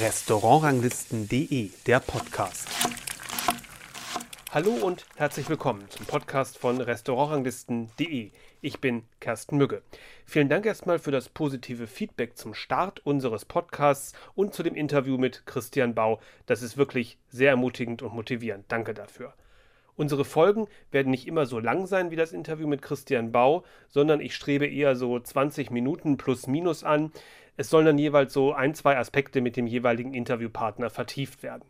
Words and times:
Restaurantranglisten.de, 0.00 1.68
der 1.86 2.00
Podcast. 2.00 2.66
Hallo 4.50 4.70
und 4.70 5.04
herzlich 5.16 5.50
willkommen 5.50 5.84
zum 5.90 6.06
Podcast 6.06 6.56
von 6.56 6.80
Restaurantranglisten.de. 6.80 8.30
Ich 8.62 8.80
bin 8.80 9.02
Kersten 9.20 9.58
Mügge. 9.58 9.82
Vielen 10.24 10.48
Dank 10.48 10.64
erstmal 10.64 10.98
für 10.98 11.10
das 11.10 11.28
positive 11.28 11.86
Feedback 11.86 12.38
zum 12.38 12.54
Start 12.54 13.04
unseres 13.04 13.44
Podcasts 13.44 14.14
und 14.34 14.54
zu 14.54 14.62
dem 14.62 14.74
Interview 14.74 15.18
mit 15.18 15.44
Christian 15.44 15.94
Bau. 15.94 16.20
Das 16.46 16.62
ist 16.62 16.78
wirklich 16.78 17.18
sehr 17.28 17.50
ermutigend 17.50 18.00
und 18.00 18.14
motivierend. 18.14 18.64
Danke 18.68 18.94
dafür. 18.94 19.34
Unsere 19.94 20.24
Folgen 20.24 20.68
werden 20.90 21.10
nicht 21.10 21.28
immer 21.28 21.44
so 21.44 21.58
lang 21.58 21.86
sein 21.86 22.10
wie 22.10 22.16
das 22.16 22.32
Interview 22.32 22.66
mit 22.66 22.80
Christian 22.80 23.30
Bau, 23.30 23.62
sondern 23.90 24.20
ich 24.20 24.34
strebe 24.34 24.66
eher 24.66 24.96
so 24.96 25.20
20 25.20 25.70
Minuten 25.70 26.16
plus 26.16 26.46
minus 26.46 26.82
an. 26.82 27.12
Es 27.62 27.70
sollen 27.70 27.86
dann 27.86 27.96
jeweils 27.96 28.32
so 28.32 28.52
ein, 28.52 28.74
zwei 28.74 28.98
Aspekte 28.98 29.40
mit 29.40 29.56
dem 29.56 29.68
jeweiligen 29.68 30.14
Interviewpartner 30.14 30.90
vertieft 30.90 31.44
werden. 31.44 31.62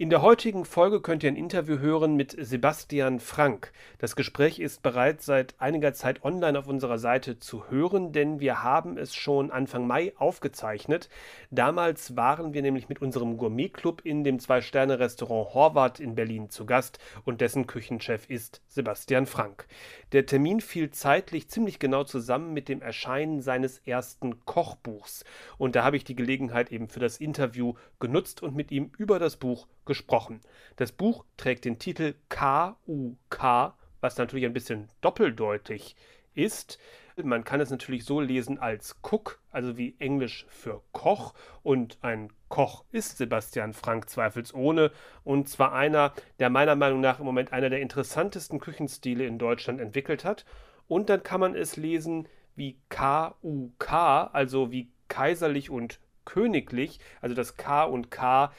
In 0.00 0.10
der 0.10 0.22
heutigen 0.22 0.64
Folge 0.64 1.00
könnt 1.00 1.24
ihr 1.24 1.32
ein 1.32 1.34
Interview 1.34 1.80
hören 1.80 2.14
mit 2.14 2.36
Sebastian 2.38 3.18
Frank. 3.18 3.72
Das 3.98 4.14
Gespräch 4.14 4.60
ist 4.60 4.80
bereits 4.80 5.26
seit 5.26 5.56
einiger 5.58 5.92
Zeit 5.92 6.22
online 6.22 6.56
auf 6.56 6.68
unserer 6.68 6.98
Seite 6.98 7.40
zu 7.40 7.68
hören, 7.68 8.12
denn 8.12 8.38
wir 8.38 8.62
haben 8.62 8.96
es 8.96 9.12
schon 9.12 9.50
Anfang 9.50 9.88
Mai 9.88 10.12
aufgezeichnet. 10.16 11.08
Damals 11.50 12.14
waren 12.14 12.54
wir 12.54 12.62
nämlich 12.62 12.88
mit 12.88 13.02
unserem 13.02 13.38
Gourmetclub 13.38 14.02
in 14.04 14.22
dem 14.22 14.38
Zwei-Sterne-Restaurant 14.38 15.52
Horvath 15.52 15.98
in 15.98 16.14
Berlin 16.14 16.48
zu 16.48 16.64
Gast 16.64 17.00
und 17.24 17.40
dessen 17.40 17.66
Küchenchef 17.66 18.30
ist 18.30 18.62
Sebastian 18.68 19.26
Frank. 19.26 19.66
Der 20.12 20.26
Termin 20.26 20.60
fiel 20.60 20.92
zeitlich 20.92 21.48
ziemlich 21.50 21.80
genau 21.80 22.04
zusammen 22.04 22.54
mit 22.54 22.68
dem 22.68 22.82
Erscheinen 22.82 23.40
seines 23.40 23.78
ersten 23.78 24.44
Kochbuchs 24.44 25.24
und 25.58 25.74
da 25.74 25.82
habe 25.82 25.96
ich 25.96 26.04
die 26.04 26.14
Gelegenheit 26.14 26.70
eben 26.70 26.88
für 26.88 27.00
das 27.00 27.18
Interview 27.18 27.74
genutzt 27.98 28.44
und 28.44 28.54
mit 28.54 28.70
ihm 28.70 28.92
über 28.96 29.18
das 29.18 29.36
Buch 29.36 29.66
gesprochen. 29.88 30.40
Das 30.76 30.92
Buch 30.92 31.24
trägt 31.36 31.64
den 31.64 31.80
Titel 31.80 32.14
KUK, 32.28 33.74
was 34.00 34.16
natürlich 34.16 34.44
ein 34.44 34.52
bisschen 34.52 34.88
doppeldeutig 35.00 35.96
ist. 36.34 36.78
Man 37.20 37.42
kann 37.42 37.60
es 37.60 37.70
natürlich 37.70 38.04
so 38.04 38.20
lesen 38.20 38.60
als 38.60 39.00
Cook, 39.02 39.40
also 39.50 39.76
wie 39.76 39.96
Englisch 39.98 40.46
für 40.48 40.82
Koch. 40.92 41.34
Und 41.64 41.98
ein 42.00 42.32
Koch 42.48 42.84
ist 42.92 43.18
Sebastian 43.18 43.72
Frank 43.72 44.08
zweifelsohne. 44.08 44.92
Und 45.24 45.48
zwar 45.48 45.72
einer, 45.72 46.12
der 46.38 46.48
meiner 46.48 46.76
Meinung 46.76 47.00
nach 47.00 47.18
im 47.18 47.26
Moment 47.26 47.52
einer 47.52 47.70
der 47.70 47.80
interessantesten 47.80 48.60
Küchenstile 48.60 49.26
in 49.26 49.38
Deutschland 49.38 49.80
entwickelt 49.80 50.24
hat. 50.24 50.44
Und 50.86 51.08
dann 51.10 51.24
kann 51.24 51.40
man 51.40 51.56
es 51.56 51.76
lesen 51.76 52.28
wie 52.54 52.78
KUK, 52.88 53.92
also 53.92 54.70
wie 54.70 54.88
kaiserlich 55.08 55.70
und 55.70 55.98
königlich. 56.24 57.00
Also 57.20 57.34
das 57.34 57.56
K 57.56 57.82
und 57.82 58.12
K 58.12 58.52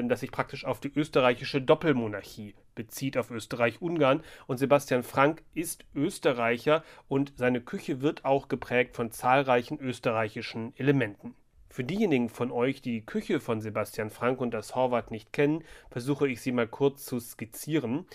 das 0.00 0.20
sich 0.20 0.32
praktisch 0.32 0.64
auf 0.64 0.80
die 0.80 0.92
österreichische 0.94 1.60
Doppelmonarchie 1.60 2.54
bezieht, 2.74 3.16
auf 3.18 3.30
Österreich-Ungarn. 3.30 4.22
Und 4.46 4.58
Sebastian 4.58 5.02
Frank 5.02 5.42
ist 5.54 5.84
Österreicher 5.94 6.82
und 7.08 7.34
seine 7.36 7.60
Küche 7.60 8.00
wird 8.00 8.24
auch 8.24 8.48
geprägt 8.48 8.96
von 8.96 9.10
zahlreichen 9.10 9.78
österreichischen 9.78 10.72
Elementen. 10.76 11.34
Für 11.68 11.84
diejenigen 11.84 12.28
von 12.28 12.50
euch, 12.50 12.82
die 12.82 12.92
die 12.92 13.06
Küche 13.06 13.40
von 13.40 13.60
Sebastian 13.60 14.10
Frank 14.10 14.40
und 14.40 14.52
das 14.52 14.74
Horvath 14.74 15.10
nicht 15.10 15.32
kennen, 15.32 15.64
versuche 15.90 16.28
ich 16.28 16.40
sie 16.40 16.52
mal 16.52 16.68
kurz 16.68 17.04
zu 17.04 17.18
skizzieren. 17.18 18.06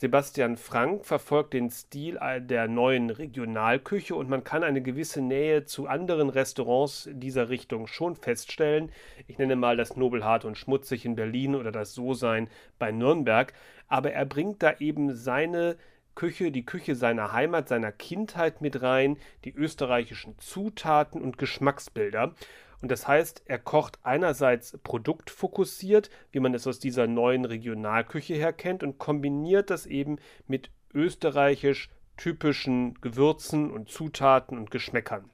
Sebastian 0.00 0.56
Frank 0.56 1.04
verfolgt 1.04 1.52
den 1.52 1.68
Stil 1.68 2.18
der 2.38 2.68
neuen 2.68 3.10
Regionalküche 3.10 4.14
und 4.14 4.30
man 4.30 4.44
kann 4.44 4.64
eine 4.64 4.80
gewisse 4.80 5.20
Nähe 5.20 5.66
zu 5.66 5.88
anderen 5.88 6.30
Restaurants 6.30 7.06
dieser 7.12 7.50
Richtung 7.50 7.86
schon 7.86 8.16
feststellen. 8.16 8.90
Ich 9.26 9.36
nenne 9.36 9.56
mal 9.56 9.76
das 9.76 9.96
Nobelhart 9.98 10.46
und 10.46 10.56
Schmutzig 10.56 11.04
in 11.04 11.16
Berlin 11.16 11.54
oder 11.54 11.70
das 11.70 11.92
So-Sein 11.92 12.48
bei 12.78 12.92
Nürnberg. 12.92 13.52
Aber 13.88 14.10
er 14.10 14.24
bringt 14.24 14.62
da 14.62 14.72
eben 14.78 15.14
seine 15.14 15.76
Küche, 16.14 16.50
die 16.50 16.64
Küche 16.64 16.94
seiner 16.94 17.34
Heimat, 17.34 17.68
seiner 17.68 17.92
Kindheit 17.92 18.62
mit 18.62 18.80
rein, 18.80 19.18
die 19.44 19.52
österreichischen 19.52 20.38
Zutaten 20.38 21.20
und 21.20 21.36
Geschmacksbilder. 21.36 22.34
Und 22.80 22.90
das 22.90 23.06
heißt, 23.06 23.42
er 23.44 23.58
kocht 23.58 23.98
einerseits 24.02 24.78
produktfokussiert, 24.78 26.10
wie 26.32 26.40
man 26.40 26.54
es 26.54 26.66
aus 26.66 26.78
dieser 26.78 27.06
neuen 27.06 27.44
Regionalküche 27.44 28.34
her 28.34 28.52
kennt, 28.52 28.82
und 28.82 28.98
kombiniert 28.98 29.70
das 29.70 29.86
eben 29.86 30.16
mit 30.46 30.70
österreichisch 30.94 31.90
typischen 32.16 32.94
Gewürzen 33.00 33.70
und 33.70 33.88
Zutaten 33.88 34.58
und 34.58 34.70
Geschmäckern. 34.70 35.30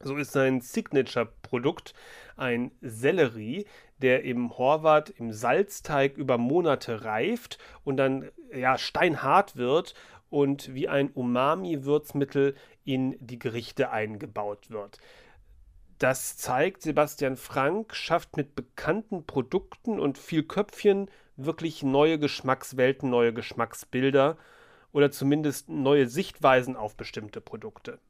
So 0.00 0.16
ist 0.16 0.32
sein 0.32 0.60
Signature-Produkt 0.60 1.94
ein 2.36 2.72
Sellerie, 2.80 3.66
der 3.98 4.24
im 4.24 4.56
Horvath 4.58 5.10
im 5.10 5.32
Salzteig 5.32 6.16
über 6.16 6.38
Monate 6.38 7.04
reift 7.04 7.58
und 7.84 7.98
dann 7.98 8.28
ja 8.52 8.78
steinhart 8.78 9.56
wird 9.56 9.94
und 10.28 10.74
wie 10.74 10.88
ein 10.88 11.10
Umami-Würzmittel 11.10 12.56
in 12.84 13.16
die 13.20 13.38
Gerichte 13.38 13.90
eingebaut 13.90 14.70
wird. 14.70 14.98
Das 16.02 16.36
zeigt, 16.36 16.82
Sebastian 16.82 17.36
Frank 17.36 17.94
schafft 17.94 18.36
mit 18.36 18.56
bekannten 18.56 19.24
Produkten 19.24 20.00
und 20.00 20.18
viel 20.18 20.42
Köpfchen 20.42 21.08
wirklich 21.36 21.84
neue 21.84 22.18
Geschmackswelten, 22.18 23.08
neue 23.08 23.32
Geschmacksbilder 23.32 24.36
oder 24.90 25.12
zumindest 25.12 25.68
neue 25.68 26.08
Sichtweisen 26.08 26.74
auf 26.74 26.96
bestimmte 26.96 27.40
Produkte. 27.40 28.00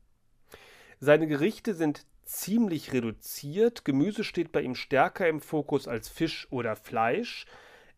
Seine 1.01 1.27
Gerichte 1.27 1.75
sind 1.75 2.07
ziemlich 2.25 2.95
reduziert, 2.95 3.85
Gemüse 3.85 4.25
steht 4.25 4.53
bei 4.53 4.63
ihm 4.63 4.75
stärker 4.75 5.29
im 5.29 5.43
Fokus 5.43 5.87
als 5.87 6.09
Fisch 6.09 6.49
oder 6.51 6.77
Fleisch, 6.77 7.45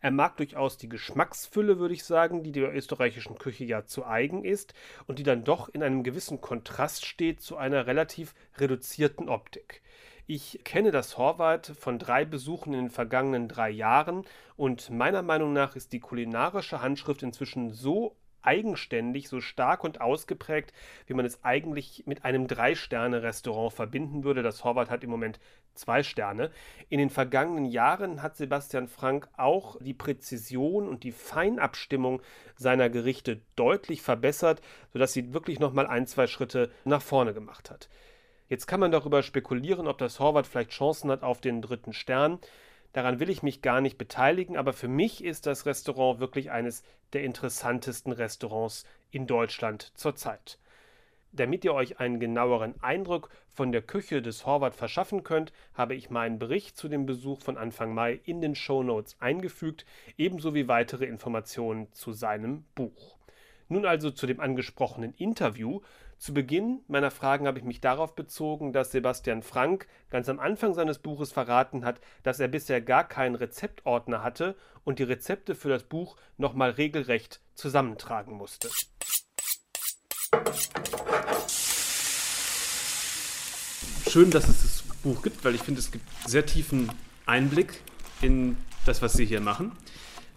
er 0.05 0.11
mag 0.11 0.37
durchaus 0.37 0.77
die 0.77 0.91
Geschmacksfülle, 0.91 1.79
würde 1.79 1.95
ich 1.95 2.05
sagen, 2.05 2.43
die 2.43 2.53
der 2.53 2.75
österreichischen 2.75 3.39
Küche 3.39 3.65
ja 3.65 3.87
zu 3.87 4.05
eigen 4.05 4.45
ist 4.45 4.75
und 5.07 5.19
die 5.19 5.23
dann 5.23 5.45
doch 5.45 5.71
in 5.71 5.83
einem 5.83 6.03
gewissen 6.03 6.43
Kontrast 6.43 7.07
steht 7.07 7.41
zu 7.41 7.57
einer 7.57 7.87
relativ 7.87 8.35
reduzierten 8.59 9.31
Optik. 9.31 9.81
Ich 10.27 10.61
kenne 10.63 10.91
das 10.91 11.17
Horvath 11.17 11.73
von 11.79 11.99
drei 11.99 12.27
Besuchen 12.27 12.75
in 12.75 12.81
den 12.81 12.91
vergangenen 12.91 13.49
drei 13.49 13.71
Jahren 13.71 14.27
und 14.57 14.91
meiner 14.91 15.23
Meinung 15.23 15.55
nach 15.55 15.75
ist 15.75 15.95
die 15.95 16.01
kulinarische 16.01 16.83
Handschrift 16.83 17.23
inzwischen 17.23 17.71
so 17.71 18.15
eigenständig, 18.45 19.29
so 19.29 19.41
stark 19.41 19.85
und 19.85 20.01
ausgeprägt, 20.01 20.73
wie 21.07 21.15
man 21.15 21.25
es 21.25 21.43
eigentlich 21.45 22.05
mit 22.07 22.25
einem 22.25 22.47
Drei-Sterne-Restaurant 22.47 23.73
verbinden 23.73 24.25
würde. 24.25 24.43
Das 24.43 24.65
Horvath 24.65 24.91
hat 24.91 25.05
im 25.05 25.11
Moment 25.11 25.41
zwei 25.75 26.03
Sterne. 26.03 26.51
In 26.89 26.99
den 26.99 27.11
vergangenen 27.11 27.65
Jahren 27.65 28.23
hat 28.23 28.37
Sebastian 28.37 28.89
Frank 28.89 29.29
auch 29.37 29.77
die 29.81 29.95
Präzision 29.95 30.89
und 30.89 31.03
die 31.03 31.13
Feinabstimmung 31.13 32.23
seiner 32.57 32.91
Gerichte 32.91 33.41
deutlich 33.57 34.03
verbessert, 34.03 34.61
sodass 34.93 35.13
sie 35.13 35.35
wirklich 35.35 35.59
nochmal 35.61 35.87
ein, 35.87 36.07
zwei 36.07 36.27
Schritte 36.27 36.71
nach 36.85 37.03
vorne 37.03 37.35
gemacht 37.35 37.71
hat. 37.71 37.89
Jetzt 38.49 38.67
kann 38.67 38.81
man 38.81 38.93
darüber 38.93 39.23
spekulieren, 39.23 39.89
ob 39.89 39.99
das 39.99 40.21
Horvath 40.21 40.47
vielleicht 40.47 40.71
Chancen 40.71 41.11
hat 41.11 41.23
auf 41.23 41.41
den 41.41 41.63
dritten 41.63 41.93
Stern. 41.93 42.39
Daran 42.95 43.19
will 43.19 43.29
ich 43.29 43.43
mich 43.43 43.61
gar 43.61 43.81
nicht 43.81 43.99
beteiligen, 43.99 44.57
aber 44.57 44.73
für 44.73 44.87
mich 44.89 45.23
ist 45.23 45.47
das 45.47 45.67
Restaurant 45.67 46.21
wirklich 46.21 46.53
eines 46.53 46.85
der 47.13 47.25
interessantesten 47.25 48.13
Restaurants 48.13 48.87
in 49.11 49.27
Deutschland 49.27 49.93
zurzeit. 49.95 50.59
Damit 51.33 51.65
ihr 51.65 51.75
euch 51.75 51.99
einen 51.99 52.21
genaueren 52.21 52.81
Eindruck 52.83 53.31
von 53.53 53.73
der 53.73 53.83
Küche 53.83 54.23
des 54.23 54.47
Horvath 54.47 54.77
verschaffen 54.77 55.25
könnt, 55.25 55.53
habe 55.75 55.97
ich 55.97 56.09
meinen 56.09 56.39
Bericht 56.39 56.77
zu 56.77 56.89
dem 56.89 57.05
Besuch 57.05 57.41
von 57.41 57.57
Anfang 57.57 57.93
Mai 57.93 58.21
in 58.25 58.41
den 58.41 58.55
Show 58.55 58.85
Notes 58.85 59.17
eingefügt, 59.19 59.85
ebenso 60.17 60.55
wie 60.55 60.69
weitere 60.69 61.07
Informationen 61.07 61.93
zu 61.93 62.13
seinem 62.13 62.65
Buch. 62.77 63.17
Nun 63.69 63.87
also 63.87 64.13
zu 64.13 64.29
dem 64.29 64.39
angesprochenen 64.39 65.15
Interview. 65.15 65.81
Zu 66.25 66.33
Beginn 66.33 66.81
meiner 66.89 67.11
Fragen 67.11 67.47
habe 67.47 67.59
ich 67.59 67.67
mich 67.67 67.83
darauf 67.83 68.15
bezogen, 68.15 68.73
dass 68.73 68.93
Sebastian 68.93 69.43
Frank 69.43 69.87
ganz 70.09 70.31
am 70.31 70.41
Anfang 70.41 70.73
seines 70.73 70.99
Buches 70.99 71.33
verraten 71.33 71.85
hat, 71.85 72.01
dass 72.23 72.41
er 72.41 72.49
bisher 72.49 72.81
gar 72.81 73.07
keinen 73.07 73.35
Rezeptordner 73.35 74.23
hatte 74.23 74.57
und 74.85 74.99
die 74.99 75.03
Rezepte 75.03 75.55
für 75.55 75.69
das 75.69 75.83
Buch 75.83 76.17
nochmal 76.39 76.71
regelrecht 76.71 77.43
zusammentragen 77.55 78.39
musste. 78.39 78.71
Schön, 84.09 84.31
dass 84.31 84.49
es 84.49 84.63
das 84.63 84.83
Buch 85.03 85.21
gibt, 85.21 85.45
weil 85.45 85.55
ich 85.55 85.61
finde, 85.61 85.81
es 85.81 85.91
gibt 85.91 86.07
sehr 86.27 86.47
tiefen 86.47 86.91
Einblick 87.27 87.83
in 88.23 88.57
das, 88.87 89.03
was 89.03 89.13
Sie 89.13 89.27
hier 89.27 89.43
machen. 89.43 89.73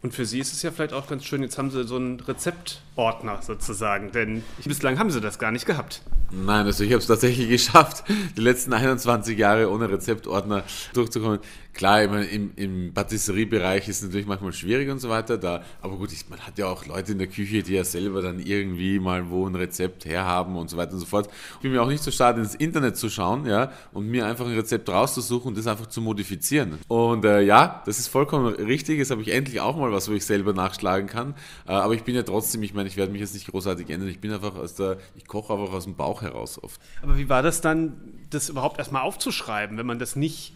Und 0.02 0.14
für 0.14 0.26
Sie 0.26 0.40
ist 0.40 0.54
es 0.54 0.62
ja 0.62 0.72
vielleicht 0.72 0.94
auch 0.94 1.08
ganz 1.08 1.26
schön, 1.26 1.42
jetzt 1.42 1.58
haben 1.58 1.72
Sie 1.72 1.84
so 1.84 1.96
einen 1.96 2.20
Rezeptordner 2.20 3.42
sozusagen, 3.42 4.12
denn 4.12 4.44
bislang 4.64 5.00
haben 5.00 5.10
Sie 5.10 5.22
das 5.22 5.40
gar 5.40 5.52
nicht 5.52 5.66
gehabt. 5.66 6.02
Nein, 6.30 6.66
also 6.66 6.84
ich 6.84 6.92
habe 6.92 7.00
es 7.00 7.08
tatsächlich 7.08 7.50
geschafft, 7.68 8.04
die 8.36 8.42
letzten 8.42 8.74
21 8.74 9.38
Jahre 9.38 9.72
ohne 9.72 9.90
Rezeptordner 9.90 10.64
durchzukommen. 10.94 11.40
Klar, 11.78 12.04
ich 12.04 12.10
meine, 12.10 12.26
im, 12.26 12.52
im 12.56 12.92
Patisseriebereich 12.92 13.88
ist 13.88 13.98
es 13.98 14.06
natürlich 14.06 14.26
manchmal 14.26 14.52
schwierig 14.52 14.90
und 14.90 15.00
so 15.00 15.10
weiter, 15.10 15.38
da, 15.38 15.62
aber 15.80 15.96
gut, 15.96 16.12
ich, 16.12 16.28
man 16.28 16.40
hat 16.40 16.58
ja 16.58 16.66
auch 16.66 16.88
Leute 16.88 17.12
in 17.12 17.20
der 17.20 17.28
Küche, 17.28 17.62
die 17.62 17.74
ja 17.74 17.84
selber 17.84 18.24
dann 18.24 18.40
irgendwie 18.40 19.00
mal 19.00 19.30
wo 19.30 19.48
ein 19.48 19.54
Rezept 19.54 20.06
herhaben 20.06 20.56
und 20.56 20.72
so 20.72 20.78
weiter 20.78 20.94
und 20.94 21.00
so 21.00 21.06
fort. 21.06 21.30
Ich 21.58 21.60
bin 21.60 21.72
mir 21.72 21.84
auch 21.84 21.88
nicht 21.88 22.02
so 22.02 22.10
schade, 22.10 22.42
ins 22.42 22.56
Internet 22.56 22.98
zu 22.98 23.12
schauen, 23.12 23.46
ja, 23.46 23.72
und 23.94 24.08
mir 24.08 24.26
einfach 24.26 24.48
ein 24.48 24.56
Rezept 24.56 24.90
rauszusuchen 24.90 25.50
und 25.50 25.58
das 25.58 25.68
einfach 25.68 25.86
zu 25.86 26.02
modifizieren. 26.02 26.80
Und 26.88 27.26
äh, 27.26 27.42
ja, 27.42 27.84
das 27.86 28.00
ist 28.00 28.08
vollkommen 28.08 28.56
richtig, 28.56 28.98
jetzt 28.98 29.12
habe 29.12 29.22
ich 29.22 29.32
endlich 29.32 29.62
auch 29.62 29.78
mal 29.78 29.92
was, 29.92 30.10
wo 30.10 30.14
ich 30.14 30.26
selber 30.26 30.54
nachschlagen 30.54 31.08
kann, 31.08 31.36
äh, 31.68 31.74
aber 31.74 31.94
ich 31.94 32.04
bin 32.04 32.16
ja 32.16 32.24
trotzdem, 32.24 32.64
ich 32.64 32.74
meine, 32.74 32.90
ich 32.90 32.98
werde 32.98 33.12
mich 33.12 33.22
jetzt 33.22 33.36
nicht 33.36 33.52
großartig 33.52 33.88
ändern, 33.92 34.10
ich 34.10 34.20
bin 34.20 34.34
einfach 34.34 34.56
aus 34.56 34.74
der, 34.74 34.98
ich 35.16 35.28
koche 35.28 35.54
einfach 35.54 35.72
aus 35.74 35.84
dem 35.84 35.94
Bauch 35.94 36.17
heraus 36.22 36.62
oft. 36.62 36.82
Aber 37.02 37.18
wie 37.18 37.30
war 37.30 37.44
das 37.44 37.62
dann, 37.62 37.94
das 38.30 38.50
überhaupt 38.50 38.80
erstmal 38.80 39.02
aufzuschreiben, 39.02 39.78
wenn 39.78 39.86
man 39.86 40.00
das 40.00 40.16
nicht 40.16 40.54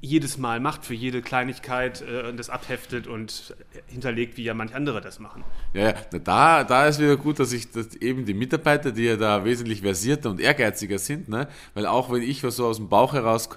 jedes 0.00 0.38
Mal 0.38 0.60
macht, 0.60 0.84
für 0.84 0.94
jede 0.94 1.22
Kleinigkeit 1.22 2.02
äh, 2.02 2.32
das 2.34 2.50
abheftet 2.50 3.06
und 3.06 3.56
hinterlegt, 3.86 4.36
wie 4.36 4.44
ja 4.44 4.54
manch 4.54 4.74
andere 4.74 5.00
das 5.00 5.18
machen. 5.18 5.42
Ja, 5.72 5.90
ja. 5.90 5.94
Da, 6.22 6.64
da 6.64 6.86
ist 6.86 7.00
wieder 7.00 7.16
gut, 7.16 7.40
dass 7.40 7.52
ich 7.52 7.70
dass 7.70 7.96
eben 7.96 8.24
die 8.24 8.34
Mitarbeiter, 8.34 8.92
die 8.92 9.04
ja 9.04 9.16
da 9.16 9.44
wesentlich 9.44 9.80
versierter 9.80 10.30
und 10.30 10.40
ehrgeiziger 10.40 10.98
sind, 10.98 11.28
ne? 11.28 11.48
weil 11.74 11.86
auch 11.86 12.12
wenn 12.12 12.22
ich 12.22 12.44
was 12.44 12.56
so 12.56 12.66
aus 12.66 12.76
dem 12.76 12.88
Bauch 12.88 13.14
heraus 13.14 13.48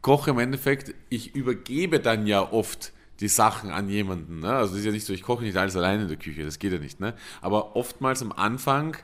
koche, 0.00 0.30
im 0.30 0.38
Endeffekt, 0.38 0.94
ich 1.10 1.34
übergebe 1.34 2.00
dann 2.00 2.26
ja 2.26 2.52
oft 2.52 2.92
die 3.20 3.28
Sachen 3.28 3.70
an 3.70 3.88
jemanden. 3.88 4.40
Ne? 4.40 4.54
Also 4.54 4.74
es 4.74 4.80
ist 4.80 4.86
ja 4.86 4.92
nicht 4.92 5.04
so, 5.04 5.12
ich 5.12 5.22
koche 5.22 5.42
nicht 5.42 5.56
alles 5.56 5.76
alleine 5.76 6.02
in 6.02 6.08
der 6.08 6.16
Küche, 6.16 6.44
das 6.44 6.58
geht 6.58 6.72
ja 6.72 6.78
nicht. 6.78 7.00
Ne? 7.00 7.14
Aber 7.40 7.76
oftmals 7.76 8.22
am 8.22 8.32
Anfang 8.32 8.96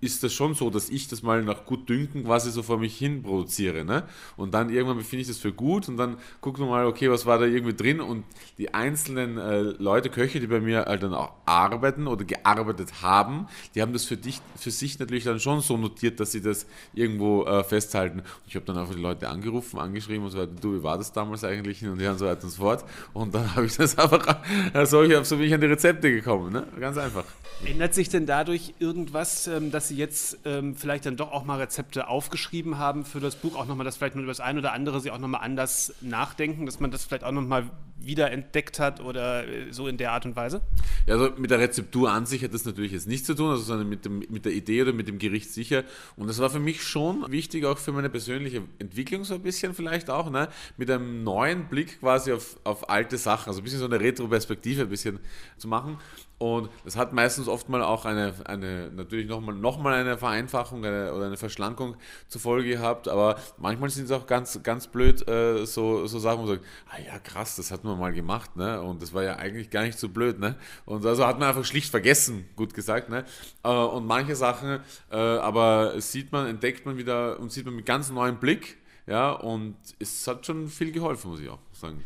ist 0.00 0.22
das 0.22 0.32
schon 0.32 0.54
so, 0.54 0.70
dass 0.70 0.88
ich 0.88 1.08
das 1.08 1.22
mal 1.22 1.42
nach 1.42 1.66
gut 1.66 1.88
Dünken 1.88 2.24
quasi 2.24 2.50
so 2.50 2.62
vor 2.62 2.78
mich 2.78 2.96
hin 2.96 3.22
produziere. 3.22 3.84
Ne? 3.84 4.04
Und 4.36 4.54
dann 4.54 4.70
irgendwann 4.70 4.96
befinde 4.96 5.22
ich 5.22 5.28
das 5.28 5.38
für 5.38 5.52
gut 5.52 5.88
und 5.88 5.96
dann 5.96 6.16
gucken 6.40 6.64
wir 6.64 6.70
mal, 6.70 6.86
okay, 6.86 7.10
was 7.10 7.26
war 7.26 7.38
da 7.38 7.44
irgendwie 7.44 7.74
drin 7.74 8.00
und 8.00 8.24
die 8.58 8.72
einzelnen 8.72 9.36
äh, 9.38 9.60
Leute, 9.60 10.08
Köche, 10.08 10.40
die 10.40 10.46
bei 10.46 10.60
mir 10.60 10.86
halt 10.86 11.02
dann 11.02 11.14
auch 11.14 11.32
arbeiten 11.44 12.06
oder 12.06 12.24
gearbeitet 12.24 13.02
haben, 13.02 13.46
die 13.74 13.82
haben 13.82 13.92
das 13.92 14.04
für, 14.04 14.16
dich, 14.16 14.40
für 14.56 14.70
sich 14.70 14.98
natürlich 14.98 15.24
dann 15.24 15.40
schon 15.40 15.60
so 15.60 15.76
notiert, 15.76 16.18
dass 16.20 16.32
sie 16.32 16.40
das 16.40 16.66
irgendwo 16.94 17.44
äh, 17.44 17.62
festhalten. 17.62 18.20
Und 18.20 18.26
ich 18.46 18.56
habe 18.56 18.64
dann 18.64 18.78
einfach 18.78 18.94
die 18.94 19.00
Leute 19.00 19.28
angerufen, 19.28 19.78
angeschrieben 19.78 20.24
und 20.24 20.30
so 20.30 20.38
weiter, 20.38 20.52
du, 20.60 20.78
wie 20.78 20.82
war 20.82 20.96
das 20.96 21.12
damals 21.12 21.44
eigentlich 21.44 21.84
und 21.84 21.98
so 21.98 22.26
weiter 22.26 22.44
und 22.44 22.50
so 22.50 22.62
fort. 22.62 22.84
Und 23.12 23.34
dann 23.34 23.54
habe 23.54 23.66
ich 23.66 23.76
das 23.76 23.98
einfach, 23.98 24.38
also 24.72 25.02
ich 25.02 25.14
habe 25.14 25.24
so 25.24 25.36
bin 25.36 25.46
ich 25.46 25.54
an 25.54 25.60
die 25.60 25.66
Rezepte 25.66 26.10
gekommen, 26.10 26.52
ne? 26.52 26.66
ganz 26.78 26.96
einfach. 26.96 27.24
Ändert 27.64 27.94
sich 27.94 28.08
denn 28.08 28.24
dadurch 28.24 28.74
irgendwas, 28.78 29.46
ähm, 29.46 29.70
dass 29.70 29.89
Sie 29.90 29.96
jetzt 29.96 30.38
ähm, 30.44 30.74
vielleicht 30.74 31.04
dann 31.04 31.16
doch 31.16 31.30
auch 31.32 31.44
mal 31.44 31.58
Rezepte 31.58 32.08
aufgeschrieben 32.08 32.78
haben 32.78 33.04
für 33.04 33.20
das 33.20 33.36
Buch, 33.36 33.56
auch 33.56 33.66
nochmal, 33.66 33.84
dass 33.84 33.98
vielleicht 33.98 34.14
nur 34.14 34.24
über 34.24 34.30
das 34.30 34.40
eine 34.40 34.60
oder 34.60 34.72
andere 34.72 35.00
Sie 35.00 35.10
auch 35.10 35.18
nochmal 35.18 35.42
anders 35.42 35.94
nachdenken, 36.00 36.64
dass 36.64 36.80
man 36.80 36.90
das 36.90 37.04
vielleicht 37.04 37.24
auch 37.24 37.32
nochmal 37.32 37.70
wiederentdeckt 38.04 38.78
hat 38.78 39.00
oder 39.00 39.46
äh, 39.46 39.72
so 39.72 39.86
in 39.88 39.96
der 39.96 40.12
Art 40.12 40.26
und 40.26 40.36
Weise? 40.36 40.60
Ja, 41.06 41.14
also 41.14 41.32
mit 41.36 41.50
der 41.50 41.58
Rezeptur 41.58 42.10
an 42.10 42.26
sich 42.26 42.42
hat 42.42 42.54
das 42.54 42.64
natürlich 42.64 42.92
jetzt 42.92 43.08
nichts 43.08 43.26
zu 43.26 43.34
tun, 43.34 43.50
also 43.50 43.62
sondern 43.62 43.88
mit, 43.88 44.04
dem, 44.04 44.20
mit 44.28 44.44
der 44.44 44.52
Idee 44.52 44.82
oder 44.82 44.92
mit 44.92 45.08
dem 45.08 45.18
Gericht 45.18 45.50
sicher. 45.50 45.84
Und 46.16 46.28
das 46.28 46.38
war 46.38 46.50
für 46.50 46.60
mich 46.60 46.82
schon 46.82 47.30
wichtig, 47.30 47.64
auch 47.64 47.78
für 47.78 47.92
meine 47.92 48.10
persönliche 48.10 48.62
Entwicklung 48.78 49.24
so 49.24 49.34
ein 49.34 49.42
bisschen 49.42 49.74
vielleicht 49.74 50.10
auch, 50.10 50.30
ne? 50.30 50.48
mit 50.76 50.90
einem 50.90 51.24
neuen 51.24 51.68
Blick 51.68 52.00
quasi 52.00 52.32
auf, 52.32 52.58
auf 52.64 52.88
alte 52.88 53.18
Sachen, 53.18 53.48
also 53.48 53.60
ein 53.60 53.64
bisschen 53.64 53.80
so 53.80 53.86
eine 53.86 54.00
Retro-Perspektive 54.00 54.82
ein 54.82 54.88
bisschen 54.88 55.20
zu 55.56 55.68
machen. 55.68 55.98
Und 56.40 56.70
das 56.86 56.96
hat 56.96 57.12
meistens 57.12 57.48
oft 57.48 57.68
mal 57.68 57.82
auch 57.82 58.06
eine, 58.06 58.32
eine 58.44 58.90
natürlich 58.90 59.28
nochmal 59.28 59.54
noch 59.54 59.78
mal 59.78 59.92
eine 59.92 60.16
Vereinfachung 60.16 60.82
eine, 60.86 61.12
oder 61.12 61.26
eine 61.26 61.36
Verschlankung 61.36 61.96
zur 62.28 62.40
Folge 62.40 62.70
gehabt, 62.70 63.08
aber 63.08 63.36
manchmal 63.58 63.90
sind 63.90 64.06
es 64.06 64.10
auch 64.10 64.26
ganz, 64.26 64.62
ganz 64.62 64.86
blöd 64.86 65.28
äh, 65.28 65.66
so, 65.66 66.06
so 66.06 66.18
Sachen, 66.18 66.38
wo 66.38 66.46
man 66.46 66.54
sagt, 66.54 66.64
ah 66.88 66.98
ja 67.06 67.18
krass, 67.18 67.56
das 67.56 67.70
hat 67.70 67.84
man 67.84 67.89
mal 67.96 68.12
gemacht, 68.12 68.56
ne? 68.56 68.80
Und 68.80 69.02
das 69.02 69.12
war 69.12 69.22
ja 69.22 69.36
eigentlich 69.36 69.70
gar 69.70 69.82
nicht 69.82 69.98
so 69.98 70.08
blöd, 70.08 70.38
ne? 70.38 70.56
Und 70.84 71.04
also 71.06 71.26
hat 71.26 71.38
man 71.38 71.48
einfach 71.48 71.64
schlicht 71.64 71.90
vergessen, 71.90 72.48
gut 72.56 72.74
gesagt, 72.74 73.08
ne? 73.08 73.24
Äh, 73.62 73.68
und 73.68 74.06
manche 74.06 74.36
Sachen, 74.36 74.80
äh, 75.10 75.16
aber 75.16 76.00
sieht 76.00 76.32
man, 76.32 76.46
entdeckt 76.46 76.86
man 76.86 76.96
wieder 76.96 77.38
und 77.40 77.52
sieht 77.52 77.64
man 77.64 77.74
mit 77.74 77.86
ganz 77.86 78.10
neuem 78.10 78.38
Blick, 78.38 78.78
ja, 79.06 79.32
und 79.32 79.76
es 79.98 80.26
hat 80.26 80.46
schon 80.46 80.68
viel 80.68 80.92
geholfen, 80.92 81.30
muss 81.30 81.40
ich 81.40 81.48
auch 81.48 81.58
sagen 81.72 82.04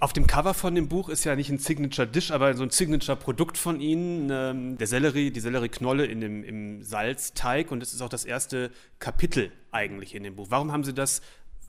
auf 0.00 0.12
dem 0.12 0.26
Cover 0.26 0.54
von 0.54 0.74
dem 0.74 0.88
Buch 0.88 1.08
ist 1.08 1.24
ja 1.24 1.34
nicht 1.36 1.50
ein 1.50 1.58
Signature 1.58 2.06
Dish, 2.06 2.30
aber 2.30 2.54
so 2.54 2.62
ein 2.62 2.70
Signature 2.70 3.16
Produkt 3.16 3.58
von 3.58 3.80
Ihnen, 3.80 4.30
ähm, 4.30 4.78
der 4.78 4.86
Sellerie, 4.86 5.30
die 5.30 5.40
Sellerieknolle 5.40 6.06
in 6.06 6.20
dem, 6.20 6.44
im 6.44 6.82
Salzteig 6.82 7.70
und 7.70 7.80
das 7.80 7.92
ist 7.92 8.00
auch 8.00 8.08
das 8.08 8.24
erste 8.24 8.70
Kapitel 8.98 9.50
eigentlich 9.72 10.14
in 10.14 10.22
dem 10.22 10.36
Buch. 10.36 10.46
Warum 10.50 10.72
haben 10.72 10.84
Sie 10.84 10.94
das 10.94 11.22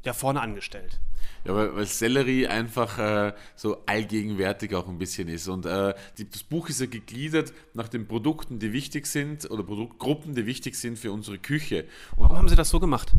da 0.03 0.13
vorne 0.13 0.41
angestellt? 0.41 1.00
Ja, 1.45 1.56
weil, 1.56 1.75
weil 1.75 1.86
Sellerie 1.86 2.47
einfach 2.47 2.97
äh, 2.97 3.33
so 3.56 3.77
allgegenwärtig 3.86 4.74
auch 4.74 4.88
ein 4.88 4.97
bisschen 4.97 5.27
ist. 5.27 5.47
Und 5.47 5.65
äh, 5.65 5.94
die, 6.18 6.30
das 6.30 6.44
Buch 6.44 6.69
ist 6.69 6.81
ja 6.81 6.88
gegliedert 6.88 7.53
nach 7.74 7.88
den 7.88 8.07
Produkten, 8.07 8.59
die 8.59 8.74
wichtig 8.74 9.06
sind 9.06 9.50
oder 9.50 9.63
Produktgruppen, 9.63 10.33
die 10.33 10.45
wichtig 10.45 10.75
sind 10.75 10.97
für 10.97 11.12
unsere 11.12 11.38
Küche. 11.38 11.86
Und 12.15 12.24
Warum 12.24 12.38
haben 12.38 12.50
Sie 12.50 12.56
das 12.56 12.69
so 12.69 12.80
gemacht? 12.80 13.13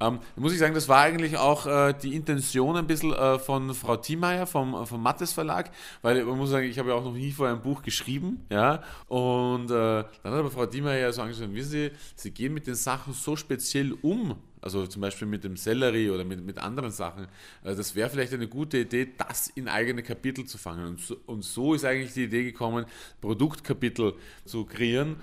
Ähm, 0.00 0.20
muss 0.36 0.52
ich 0.52 0.60
sagen, 0.60 0.74
das 0.74 0.88
war 0.88 1.00
eigentlich 1.00 1.36
auch 1.36 1.66
äh, 1.66 1.92
die 1.92 2.14
Intention 2.14 2.76
ein 2.76 2.86
bisschen 2.86 3.12
äh, 3.12 3.38
von 3.38 3.74
Frau 3.74 3.96
Thiemeyer 3.96 4.46
vom, 4.46 4.86
vom 4.86 5.02
Mattes 5.02 5.32
Verlag, 5.32 5.70
weil 6.02 6.24
man 6.24 6.38
muss 6.38 6.50
sagen, 6.50 6.68
ich 6.68 6.78
habe 6.78 6.90
ja 6.90 6.94
auch 6.94 7.04
noch 7.04 7.14
nie 7.14 7.32
vorher 7.32 7.56
ein 7.56 7.62
Buch 7.62 7.82
geschrieben, 7.82 8.46
ja, 8.48 8.82
und 9.08 9.64
äh, 9.64 10.04
dann 10.22 10.32
hat 10.32 10.32
aber 10.32 10.50
Frau 10.52 10.66
Thiemeyer 10.66 11.12
so 11.12 11.22
angesprochen, 11.22 11.54
wissen 11.54 11.70
Sie, 11.70 11.90
Sie 12.14 12.30
gehen 12.30 12.54
mit 12.54 12.68
den 12.68 12.76
Sachen 12.76 13.12
so 13.12 13.34
speziell 13.34 13.92
um, 14.02 14.36
also 14.60 14.86
zum 14.86 15.02
Beispiel 15.02 15.28
mit 15.28 15.44
dem 15.44 15.56
Sellerie 15.56 16.10
oder 16.10 16.24
mit, 16.24 16.44
mit 16.44 16.58
anderen 16.58 16.90
Sachen. 16.90 17.24
Äh, 17.64 17.74
das 17.74 17.94
wäre 17.94 18.10
vielleicht 18.10 18.32
eine 18.32 18.48
gute 18.48 18.78
Idee, 18.78 19.08
das 19.16 19.48
in 19.48 19.68
eigene 19.68 20.02
Kapitel 20.02 20.44
zu 20.44 20.58
fangen. 20.58 20.86
Und 20.86 21.00
so, 21.00 21.16
und 21.26 21.44
so 21.44 21.74
ist 21.74 21.84
eigentlich 21.84 22.14
die 22.14 22.24
Idee 22.24 22.44
gekommen, 22.44 22.86
Produktkapitel 23.20 24.14
zu 24.44 24.64
kreieren. 24.64 25.16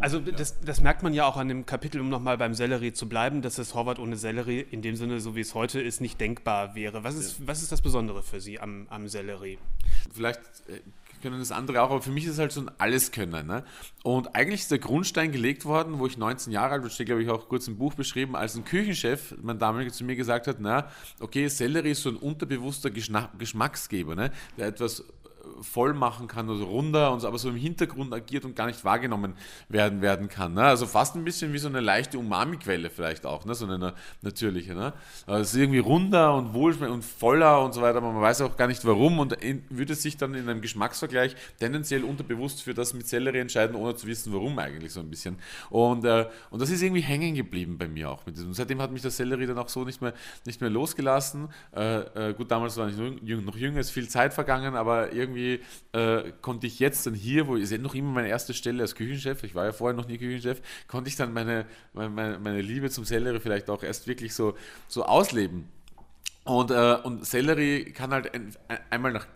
Also 0.00 0.18
das, 0.18 0.58
das, 0.60 0.80
merkt 0.80 1.04
man 1.04 1.14
ja 1.14 1.24
auch 1.24 1.36
an 1.36 1.46
dem 1.46 1.66
Kapitel, 1.66 2.00
um 2.00 2.08
nochmal 2.08 2.36
beim 2.36 2.52
Sellerie 2.52 2.92
zu 2.92 3.08
bleiben, 3.08 3.42
dass 3.42 3.56
das 3.56 3.74
Horvath 3.74 4.00
ohne 4.00 4.16
Sellerie 4.16 4.60
in 4.60 4.82
dem 4.82 4.96
Sinne, 4.96 5.20
so 5.20 5.36
wie 5.36 5.40
es 5.40 5.54
heute 5.54 5.80
ist, 5.80 6.00
nicht 6.00 6.20
denkbar 6.20 6.74
wäre. 6.74 7.04
Was 7.04 7.14
ist, 7.14 7.46
was 7.46 7.62
ist 7.62 7.70
das 7.70 7.80
Besondere 7.80 8.22
für 8.22 8.40
Sie 8.40 8.58
am, 8.58 8.86
am 8.90 9.06
Sellerie? 9.06 9.58
Vielleicht 10.12 10.40
äh, 10.68 10.80
können 11.22 11.38
das 11.38 11.52
andere 11.52 11.82
auch, 11.82 11.90
aber 11.90 12.02
für 12.02 12.10
mich 12.10 12.24
ist 12.24 12.32
es 12.32 12.38
halt 12.38 12.52
so 12.52 12.60
ein 12.60 12.70
Alleskönnen. 12.78 13.46
Ne? 13.46 13.64
Und 14.02 14.34
eigentlich 14.34 14.60
ist 14.62 14.70
der 14.70 14.78
Grundstein 14.78 15.32
gelegt 15.32 15.64
worden, 15.64 15.98
wo 15.98 16.06
ich 16.06 16.18
19 16.18 16.52
Jahre 16.52 16.72
alt 16.72 16.82
war, 16.82 16.90
steht 16.90 17.06
glaube 17.06 17.22
ich 17.22 17.30
auch 17.30 17.48
kurz 17.48 17.68
im 17.68 17.78
Buch 17.78 17.94
beschrieben, 17.94 18.36
als 18.36 18.56
ein 18.56 18.64
Küchenchef, 18.64 19.34
mein 19.40 19.58
damaliger 19.58 19.92
zu 19.92 20.04
mir 20.04 20.16
gesagt 20.16 20.46
hat, 20.46 20.56
na, 20.60 20.88
okay, 21.20 21.48
Sellerie 21.48 21.92
ist 21.92 22.02
so 22.02 22.10
ein 22.10 22.16
unterbewusster 22.16 22.90
Geschmacksgeber, 22.90 24.14
ne? 24.14 24.32
der 24.58 24.66
etwas 24.66 25.04
voll 25.60 25.94
machen 25.94 26.28
kann 26.28 26.48
oder 26.48 26.64
runder 26.64 27.12
und 27.12 27.20
so, 27.20 27.28
aber 27.28 27.38
so 27.38 27.48
im 27.48 27.56
Hintergrund 27.56 28.12
agiert 28.12 28.44
und 28.44 28.56
gar 28.56 28.66
nicht 28.66 28.84
wahrgenommen 28.84 29.34
werden, 29.68 30.02
werden 30.02 30.28
kann. 30.28 30.54
Ne? 30.54 30.62
Also 30.62 30.86
fast 30.86 31.16
ein 31.16 31.24
bisschen 31.24 31.52
wie 31.52 31.58
so 31.58 31.68
eine 31.68 31.80
leichte 31.80 32.18
Umami-Quelle 32.18 32.90
vielleicht 32.90 33.26
auch, 33.26 33.44
ne? 33.44 33.54
so 33.54 33.66
eine 33.66 33.94
natürliche. 34.22 34.74
Ne? 34.74 34.92
Also 35.26 35.42
es 35.42 35.54
ist 35.54 35.60
irgendwie 35.60 35.78
runder 35.78 36.34
und 36.34 36.54
wohl 36.54 36.72
und 36.72 37.04
voller 37.04 37.62
und 37.62 37.74
so 37.74 37.82
weiter, 37.82 37.98
aber 37.98 38.12
man 38.12 38.22
weiß 38.22 38.40
auch 38.42 38.56
gar 38.56 38.66
nicht 38.66 38.84
warum 38.84 39.18
und 39.18 39.36
würde 39.68 39.94
sich 39.94 40.16
dann 40.16 40.34
in 40.34 40.48
einem 40.48 40.60
Geschmacksvergleich 40.60 41.36
tendenziell 41.58 42.04
unterbewusst 42.04 42.62
für 42.62 42.74
das 42.74 42.94
mit 42.94 43.08
Sellerie 43.08 43.40
entscheiden, 43.40 43.76
ohne 43.76 43.94
zu 43.94 44.06
wissen, 44.06 44.32
warum 44.32 44.58
eigentlich 44.58 44.92
so 44.92 45.00
ein 45.00 45.10
bisschen. 45.10 45.38
Und, 45.70 46.04
äh, 46.04 46.28
und 46.50 46.62
das 46.62 46.70
ist 46.70 46.82
irgendwie 46.82 47.02
hängen 47.02 47.34
geblieben 47.34 47.78
bei 47.78 47.88
mir 47.88 48.10
auch 48.10 48.24
mit 48.26 48.36
diesem. 48.36 48.48
Und 48.48 48.54
seitdem 48.54 48.80
hat 48.80 48.92
mich 48.92 49.02
das 49.02 49.16
Sellerie 49.16 49.46
dann 49.46 49.58
auch 49.58 49.68
so 49.68 49.84
nicht 49.84 50.00
mehr, 50.00 50.14
nicht 50.46 50.60
mehr 50.60 50.70
losgelassen. 50.70 51.48
Äh, 51.74 52.30
äh, 52.30 52.34
gut, 52.34 52.50
damals 52.50 52.76
war 52.76 52.88
ich 52.88 52.96
noch 52.96 53.56
jünger, 53.56 53.80
ist 53.80 53.90
viel 53.90 54.08
Zeit 54.08 54.32
vergangen, 54.32 54.74
aber 54.74 55.12
irgendwie 55.12 55.31
äh, 55.36 56.32
konnte 56.40 56.66
ich 56.66 56.78
jetzt 56.78 57.06
dann 57.06 57.14
hier, 57.14 57.46
wo 57.46 57.56
ich 57.56 57.70
ja 57.70 57.78
noch 57.78 57.94
immer 57.94 58.12
meine 58.12 58.28
erste 58.28 58.54
Stelle 58.54 58.82
als 58.82 58.94
Küchenchef, 58.94 59.42
ich 59.44 59.54
war 59.54 59.64
ja 59.64 59.72
vorher 59.72 59.96
noch 59.96 60.06
nie 60.06 60.18
Küchenchef, 60.18 60.60
konnte 60.88 61.08
ich 61.08 61.16
dann 61.16 61.32
meine, 61.32 61.66
meine, 61.92 62.38
meine 62.38 62.60
Liebe 62.60 62.90
zum 62.90 63.04
Sellerie 63.04 63.40
vielleicht 63.40 63.70
auch 63.70 63.82
erst 63.82 64.06
wirklich 64.06 64.34
so, 64.34 64.54
so 64.88 65.04
ausleben. 65.04 65.68
Und, 66.44 66.70
äh, 66.70 66.96
und 67.02 67.24
Sellerie 67.24 67.92
kann 67.92 68.12
halt 68.12 68.34
ein, 68.34 68.54
einmal 68.90 69.12
nach, 69.12 69.26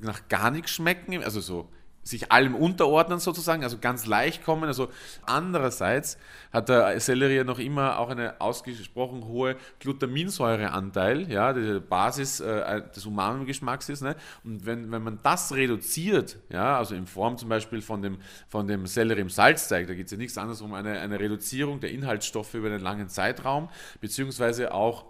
nach 0.00 0.28
gar 0.28 0.50
nichts 0.50 0.72
schmecken, 0.72 1.22
also 1.22 1.40
so 1.40 1.68
sich 2.06 2.30
allem 2.30 2.54
unterordnen 2.54 3.18
sozusagen, 3.18 3.64
also 3.64 3.78
ganz 3.78 4.06
leicht 4.06 4.44
kommen. 4.44 4.64
Also 4.64 4.88
andererseits 5.26 6.18
hat 6.52 6.68
der 6.68 7.00
Sellerie 7.00 7.42
noch 7.42 7.58
immer 7.58 7.98
auch 7.98 8.10
einen 8.10 8.30
ausgesprochen 8.38 9.24
hohe 9.24 9.56
Glutaminsäureanteil, 9.80 11.30
ja, 11.30 11.52
die 11.52 11.80
Basis 11.80 12.38
äh, 12.38 12.82
des 12.94 13.06
Umami-Geschmacks 13.06 13.88
ist. 13.88 14.02
Ne? 14.02 14.14
Und 14.44 14.64
wenn, 14.64 14.92
wenn 14.92 15.02
man 15.02 15.18
das 15.24 15.52
reduziert, 15.52 16.38
ja, 16.48 16.78
also 16.78 16.94
in 16.94 17.06
Form 17.06 17.38
zum 17.38 17.48
Beispiel 17.48 17.82
von 17.82 18.02
dem, 18.02 18.18
von 18.46 18.68
dem 18.68 18.86
Sellerie 18.86 19.22
im 19.22 19.30
Salzteig, 19.30 19.88
da 19.88 19.94
geht 19.94 20.06
es 20.06 20.12
ja 20.12 20.18
nichts 20.18 20.38
anderes 20.38 20.60
um 20.60 20.74
eine, 20.74 21.00
eine 21.00 21.18
Reduzierung 21.18 21.80
der 21.80 21.90
Inhaltsstoffe 21.90 22.54
über 22.54 22.68
einen 22.68 22.82
langen 22.82 23.08
Zeitraum, 23.08 23.68
beziehungsweise 24.00 24.72
auch 24.72 25.06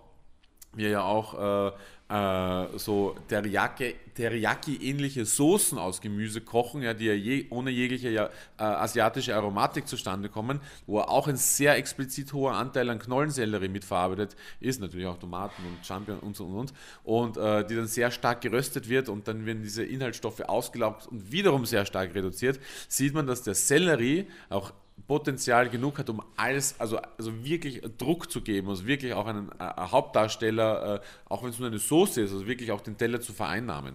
wir 0.76 0.90
ja 0.90 1.02
auch 1.02 1.70
äh, 1.70 1.72
äh, 2.08 2.78
so 2.78 3.16
Teriyaki-ähnliche 3.28 5.24
Soßen 5.24 5.78
aus 5.78 6.00
Gemüse 6.00 6.40
kochen, 6.40 6.82
ja, 6.82 6.94
die 6.94 7.06
ja 7.06 7.14
je, 7.14 7.46
ohne 7.50 7.70
jegliche 7.70 8.10
ja, 8.10 8.26
äh, 8.58 8.62
asiatische 8.62 9.34
Aromatik 9.34 9.88
zustande 9.88 10.28
kommen, 10.28 10.60
wo 10.86 11.00
auch 11.00 11.26
ein 11.28 11.36
sehr 11.36 11.76
explizit 11.76 12.32
hoher 12.32 12.52
Anteil 12.52 12.90
an 12.90 12.98
Knollensellerie 12.98 13.68
mitverarbeitet 13.68 14.36
ist, 14.60 14.80
natürlich 14.80 15.06
auch 15.06 15.18
Tomaten 15.18 15.62
und 15.66 15.84
Champion 15.84 16.18
und 16.20 16.36
so 16.36 16.44
und 16.44 16.56
und, 16.56 16.72
und 17.04 17.36
äh, 17.36 17.66
die 17.66 17.74
dann 17.74 17.86
sehr 17.86 18.10
stark 18.10 18.40
geröstet 18.40 18.88
wird 18.88 19.08
und 19.08 19.28
dann 19.28 19.44
werden 19.46 19.62
diese 19.62 19.84
Inhaltsstoffe 19.84 20.40
ausgelaugt 20.40 21.06
und 21.08 21.32
wiederum 21.32 21.66
sehr 21.66 21.84
stark 21.86 22.14
reduziert, 22.14 22.60
sieht 22.88 23.14
man, 23.14 23.26
dass 23.26 23.42
der 23.42 23.54
Sellerie 23.54 24.26
auch 24.48 24.72
Potenzial 25.06 25.68
genug 25.68 25.98
hat, 25.98 26.10
um 26.10 26.22
alles, 26.36 26.74
also, 26.78 26.98
also 27.18 27.44
wirklich 27.44 27.82
Druck 27.98 28.30
zu 28.30 28.40
geben, 28.40 28.68
also 28.68 28.86
wirklich 28.86 29.14
auch 29.14 29.26
einen 29.26 29.50
äh, 29.58 29.72
Hauptdarsteller, 29.76 30.96
äh, 30.96 31.00
auch 31.28 31.42
wenn 31.42 31.50
es 31.50 31.58
nur 31.58 31.68
eine 31.68 31.78
Soße 31.78 32.22
ist, 32.22 32.32
also 32.32 32.46
wirklich 32.46 32.72
auch 32.72 32.80
den 32.80 32.96
Teller 32.96 33.20
zu 33.20 33.32
vereinnahmen. 33.32 33.94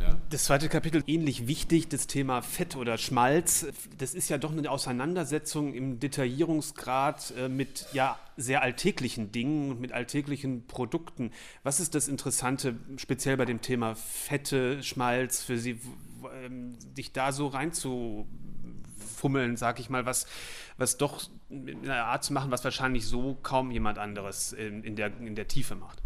Ja. 0.00 0.16
Das 0.30 0.44
zweite 0.44 0.68
Kapitel 0.68 1.02
ähnlich 1.06 1.48
wichtig, 1.48 1.88
das 1.88 2.06
Thema 2.06 2.40
Fett 2.40 2.76
oder 2.76 2.98
Schmalz. 2.98 3.66
Das 3.98 4.14
ist 4.14 4.28
ja 4.28 4.38
doch 4.38 4.52
eine 4.52 4.70
Auseinandersetzung 4.70 5.74
im 5.74 5.98
Detaillierungsgrad 5.98 7.34
äh, 7.36 7.48
mit 7.48 7.86
ja 7.92 8.18
sehr 8.36 8.62
alltäglichen 8.62 9.32
Dingen 9.32 9.72
und 9.72 9.80
mit 9.80 9.92
alltäglichen 9.92 10.66
Produkten. 10.66 11.32
Was 11.64 11.80
ist 11.80 11.94
das 11.94 12.06
Interessante, 12.06 12.76
speziell 12.96 13.36
bei 13.36 13.44
dem 13.44 13.60
Thema 13.60 13.96
Fette, 13.96 14.82
Schmalz, 14.82 15.42
für 15.42 15.58
Sie, 15.58 15.80
ähm, 16.44 16.76
dich 16.96 17.12
da 17.12 17.32
so 17.32 17.48
reinzu 17.48 18.28
fummeln, 19.18 19.56
sag 19.56 19.80
ich 19.80 19.90
mal, 19.90 20.06
was, 20.06 20.26
was 20.76 20.96
doch 20.96 21.22
in 21.50 21.84
einer 21.84 22.04
Art 22.04 22.24
zu 22.24 22.32
machen, 22.32 22.50
was 22.50 22.64
wahrscheinlich 22.64 23.06
so 23.06 23.36
kaum 23.42 23.70
jemand 23.70 23.98
anderes 23.98 24.52
in, 24.52 24.82
in, 24.84 24.96
der, 24.96 25.08
in 25.20 25.34
der 25.34 25.48
Tiefe 25.48 25.74
macht. 25.74 25.98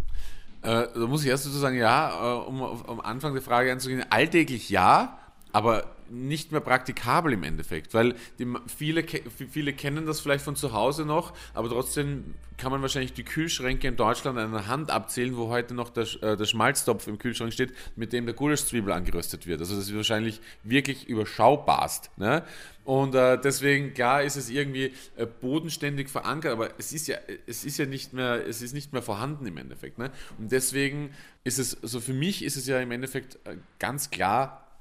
Äh, 0.62 0.86
da 0.94 1.06
muss 1.06 1.22
ich 1.22 1.28
erst 1.28 1.46
dazu 1.46 1.58
sagen, 1.58 1.76
ja, 1.76 2.10
äh, 2.10 2.44
um 2.44 2.62
am 2.62 3.00
Anfang 3.00 3.34
der 3.34 3.42
Frage 3.42 3.72
anzugehen, 3.72 4.04
alltäglich 4.10 4.70
ja, 4.70 5.18
aber 5.52 5.84
nicht 6.12 6.52
mehr 6.52 6.60
praktikabel 6.60 7.32
im 7.32 7.42
Endeffekt, 7.42 7.94
weil 7.94 8.14
die, 8.38 8.46
viele, 8.66 9.04
viele 9.50 9.72
kennen 9.72 10.04
das 10.04 10.20
vielleicht 10.20 10.44
von 10.44 10.56
zu 10.56 10.72
Hause 10.72 11.06
noch, 11.06 11.32
aber 11.54 11.70
trotzdem 11.70 12.34
kann 12.58 12.70
man 12.70 12.82
wahrscheinlich 12.82 13.14
die 13.14 13.24
Kühlschränke 13.24 13.88
in 13.88 13.96
Deutschland 13.96 14.38
an 14.38 14.54
einer 14.54 14.66
Hand 14.66 14.90
abzählen, 14.90 15.36
wo 15.36 15.48
heute 15.48 15.74
noch 15.74 15.88
der, 15.88 16.04
äh, 16.22 16.36
der 16.36 16.44
Schmalztopf 16.44 17.06
im 17.06 17.18
Kühlschrank 17.18 17.52
steht, 17.52 17.72
mit 17.96 18.12
dem 18.12 18.26
der 18.26 18.34
Gulaschzwiebel 18.34 18.92
angeröstet 18.92 19.46
wird. 19.46 19.60
Also 19.60 19.74
das 19.74 19.88
ist 19.88 19.96
wahrscheinlich 19.96 20.40
wirklich 20.62 21.08
überschaubarst. 21.08 22.10
Ne? 22.18 22.44
Und 22.84 23.14
äh, 23.14 23.40
deswegen, 23.40 23.94
klar, 23.94 24.22
ist 24.22 24.36
es 24.36 24.50
irgendwie 24.50 24.92
äh, 25.16 25.24
bodenständig 25.24 26.10
verankert, 26.10 26.52
aber 26.52 26.70
es 26.78 26.92
ist 26.92 27.08
ja, 27.08 27.16
es 27.46 27.64
ist 27.64 27.78
ja 27.78 27.86
nicht 27.86 28.12
mehr, 28.12 28.46
es 28.46 28.60
ist 28.60 28.74
nicht 28.74 28.92
mehr 28.92 29.02
vorhanden 29.02 29.46
im 29.46 29.56
Endeffekt. 29.56 29.98
Ne? 29.98 30.10
Und 30.38 30.52
deswegen 30.52 31.10
ist 31.42 31.58
es, 31.58 31.82
also 31.82 32.00
für 32.00 32.12
mich 32.12 32.44
ist 32.44 32.56
es 32.56 32.66
ja 32.66 32.80
im 32.80 32.90
Endeffekt 32.90 33.38
äh, 33.46 33.56
ganz 33.78 34.10
klar, 34.10 34.71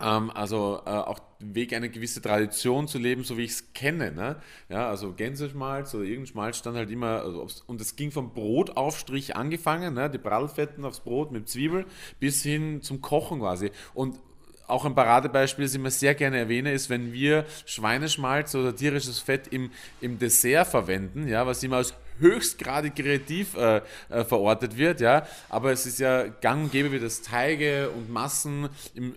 ähm, 0.00 0.30
also 0.30 0.82
äh, 0.86 0.90
auch 0.90 1.20
Weg, 1.40 1.72
eine 1.72 1.88
gewisse 1.88 2.20
Tradition 2.20 2.86
zu 2.86 2.98
leben, 2.98 3.24
so 3.24 3.38
wie 3.38 3.44
ich 3.44 3.52
es 3.52 3.72
kenne. 3.72 4.12
Ne? 4.12 4.36
Ja, 4.68 4.88
also 4.88 5.12
Gänseschmalz 5.12 5.94
oder 5.94 6.04
irgendein 6.04 6.26
Schmalz 6.26 6.58
stand 6.58 6.76
halt 6.76 6.90
immer, 6.90 7.22
also 7.22 7.46
und 7.66 7.80
es 7.80 7.96
ging 7.96 8.10
vom 8.10 8.34
Brotaufstrich 8.34 9.36
angefangen, 9.36 9.94
ne? 9.94 10.10
die 10.10 10.18
Prallfetten 10.18 10.84
aufs 10.84 11.00
Brot 11.00 11.32
mit 11.32 11.48
Zwiebel, 11.48 11.86
bis 12.18 12.42
hin 12.42 12.82
zum 12.82 13.00
Kochen 13.00 13.40
quasi. 13.40 13.70
Und 13.94 14.20
auch 14.66 14.84
ein 14.84 14.94
Paradebeispiel, 14.94 15.64
das 15.64 15.72
ich 15.72 15.80
immer 15.80 15.90
sehr 15.90 16.14
gerne 16.14 16.38
erwähne, 16.38 16.72
ist, 16.72 16.90
wenn 16.90 17.12
wir 17.12 17.44
Schweineschmalz 17.66 18.54
oder 18.54 18.74
tierisches 18.74 19.18
Fett 19.18 19.48
im, 19.48 19.70
im 20.00 20.18
Dessert 20.18 20.68
verwenden, 20.68 21.26
ja, 21.26 21.46
was 21.46 21.62
immer 21.62 21.78
aus 21.78 21.94
höchstgradig 22.18 22.94
kreativ 22.96 23.56
äh, 23.56 23.82
äh, 24.08 24.24
verortet 24.24 24.76
wird, 24.76 25.00
ja. 25.00 25.26
Aber 25.48 25.72
es 25.72 25.86
ist 25.86 25.98
ja 25.98 26.26
gang 26.26 26.64
und 26.64 26.72
gäbe, 26.72 26.92
wie 26.92 26.98
das 26.98 27.22
Teige 27.22 27.90
und 27.90 28.10
Massen 28.10 28.68
im, 28.94 29.14
äh, 29.14 29.16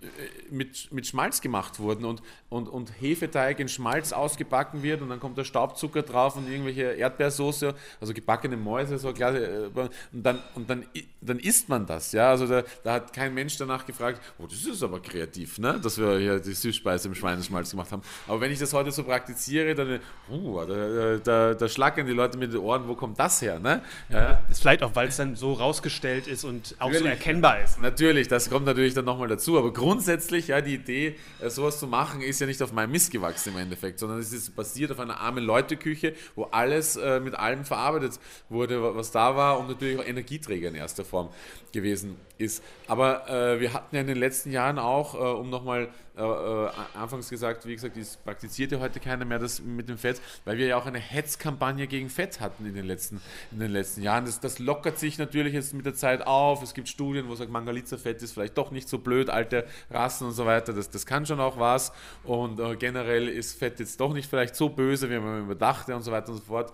mit, 0.50 0.92
mit 0.92 1.06
Schmalz 1.06 1.40
gemacht 1.40 1.78
wurden 1.78 2.04
und, 2.04 2.22
und, 2.48 2.68
und 2.68 2.92
Hefeteig 3.00 3.60
in 3.60 3.68
Schmalz 3.68 4.12
ausgebacken 4.12 4.82
wird 4.82 5.02
und 5.02 5.08
dann 5.08 5.20
kommt 5.20 5.36
der 5.36 5.44
Staubzucker 5.44 6.02
drauf 6.02 6.36
und 6.36 6.48
irgendwelche 6.48 6.82
Erdbeersoße, 6.82 7.74
also 8.00 8.14
gebackene 8.14 8.56
Mäuse, 8.56 8.98
so 8.98 9.12
klar, 9.12 9.34
äh, 9.34 9.70
und 9.74 9.90
dann, 10.12 10.38
und 10.54 10.70
dann, 10.70 10.86
dann 11.20 11.38
isst 11.38 11.68
man 11.68 11.86
das, 11.86 12.12
ja. 12.12 12.30
Also 12.30 12.46
da, 12.46 12.62
da 12.82 12.94
hat 12.94 13.12
kein 13.12 13.34
Mensch 13.34 13.56
danach 13.58 13.86
gefragt, 13.86 14.20
oh, 14.38 14.46
das 14.46 14.64
ist 14.64 14.82
aber 14.82 15.00
kreativ, 15.00 15.58
ne? 15.58 15.80
Dass 15.82 15.98
wir 15.98 16.18
hier 16.18 16.40
die 16.40 16.52
Süßspeise 16.52 17.08
im 17.08 17.14
Schweineschmalz 17.14 17.70
gemacht 17.70 17.92
haben. 17.92 18.02
Aber 18.26 18.40
wenn 18.40 18.52
ich 18.52 18.58
das 18.58 18.72
heute 18.72 18.92
so 18.92 19.04
praktiziere, 19.04 19.74
dann, 19.74 20.00
uh, 20.30 20.64
da, 20.64 21.18
da, 21.18 21.54
da 21.54 21.68
schlackern 21.68 22.06
die 22.06 22.12
Leute 22.12 22.38
mit 22.38 22.52
den 22.52 22.60
Ohren, 22.60 22.88
wo 22.88 22.93
kommt 22.94 23.18
das 23.18 23.40
her? 23.42 23.58
Ne? 23.58 23.82
Ja. 24.08 24.42
Ist 24.50 24.60
vielleicht 24.60 24.82
auch, 24.82 24.94
weil 24.94 25.08
es 25.08 25.16
dann 25.16 25.36
so 25.36 25.52
rausgestellt 25.52 26.26
ist 26.26 26.44
und 26.44 26.76
auch 26.78 26.86
natürlich, 26.86 27.02
so 27.02 27.08
erkennbar 27.08 27.60
ist. 27.62 27.80
Natürlich, 27.80 28.28
das 28.28 28.50
kommt 28.50 28.66
natürlich 28.66 28.94
dann 28.94 29.04
nochmal 29.04 29.28
dazu. 29.28 29.58
Aber 29.58 29.72
grundsätzlich, 29.72 30.48
ja, 30.48 30.60
die 30.60 30.74
Idee, 30.74 31.16
äh, 31.40 31.50
sowas 31.50 31.78
zu 31.78 31.86
machen, 31.86 32.20
ist 32.20 32.40
ja 32.40 32.46
nicht 32.46 32.62
auf 32.62 32.72
meinem 32.72 32.92
Mist 32.92 33.10
gewachsen 33.10 33.54
im 33.54 33.58
Endeffekt, 33.58 33.98
sondern 33.98 34.18
es 34.18 34.32
ist 34.32 34.54
basiert 34.56 34.92
auf 34.92 35.00
einer 35.00 35.20
armen 35.20 35.44
Leute-Küche, 35.44 36.14
wo 36.34 36.44
alles 36.44 36.96
äh, 36.96 37.20
mit 37.20 37.34
allem 37.34 37.64
verarbeitet 37.64 38.18
wurde, 38.48 38.94
was 38.94 39.10
da 39.10 39.36
war 39.36 39.58
und 39.58 39.68
natürlich 39.68 39.98
auch 39.98 40.04
Energieträger 40.04 40.68
in 40.68 40.74
erster 40.74 41.04
Form 41.04 41.28
gewesen 41.72 42.16
ist. 42.38 42.62
Aber 42.86 43.28
äh, 43.28 43.60
wir 43.60 43.72
hatten 43.72 43.94
ja 43.94 44.00
in 44.00 44.06
den 44.06 44.16
letzten 44.16 44.50
Jahren 44.50 44.78
auch, 44.78 45.14
äh, 45.14 45.18
um 45.18 45.50
nochmal 45.50 45.88
äh, 46.16 46.22
äh, 46.22 46.70
anfangs 46.94 47.28
gesagt, 47.28 47.66
wie 47.66 47.74
gesagt, 47.74 47.96
es 47.96 48.16
praktiziert 48.16 48.70
ja 48.70 48.78
heute 48.78 49.00
keiner 49.00 49.24
mehr 49.24 49.40
das 49.40 49.60
mit 49.60 49.88
dem 49.88 49.98
Fett, 49.98 50.20
weil 50.44 50.58
wir 50.58 50.66
ja 50.66 50.76
auch 50.76 50.86
eine 50.86 51.00
Hetzkampagne 51.00 51.88
gegen 51.88 52.08
Fett 52.08 52.40
hatten 52.40 52.64
in 52.74 52.82
den 52.82 52.86
letzten, 52.86 53.20
in 53.52 53.60
den 53.60 53.70
letzten 53.70 54.02
Jahren. 54.02 54.24
Das, 54.24 54.40
das 54.40 54.58
lockert 54.58 54.98
sich 54.98 55.18
natürlich 55.18 55.54
jetzt 55.54 55.74
mit 55.74 55.86
der 55.86 55.94
Zeit 55.94 56.26
auf. 56.26 56.62
Es 56.62 56.74
gibt 56.74 56.88
Studien, 56.88 57.28
wo 57.28 57.34
sagt, 57.34 57.50
Mangalitza-Fett 57.50 58.22
ist 58.22 58.32
vielleicht 58.32 58.58
doch 58.58 58.70
nicht 58.70 58.88
so 58.88 58.98
blöd, 58.98 59.30
alte 59.30 59.66
Rassen 59.90 60.26
und 60.26 60.32
so 60.32 60.44
weiter. 60.44 60.72
Das, 60.72 60.90
das 60.90 61.06
kann 61.06 61.24
schon 61.24 61.40
auch 61.40 61.58
was. 61.58 61.92
Und 62.24 62.58
äh, 62.58 62.76
generell 62.76 63.28
ist 63.28 63.58
Fett 63.58 63.78
jetzt 63.80 64.00
doch 64.00 64.12
nicht 64.12 64.28
vielleicht 64.28 64.56
so 64.56 64.68
böse, 64.68 65.08
wie 65.08 65.18
man 65.18 65.42
überdachte 65.44 65.94
und 65.94 66.02
so 66.02 66.10
weiter 66.10 66.30
und 66.30 66.38
so 66.38 66.44
fort. 66.44 66.72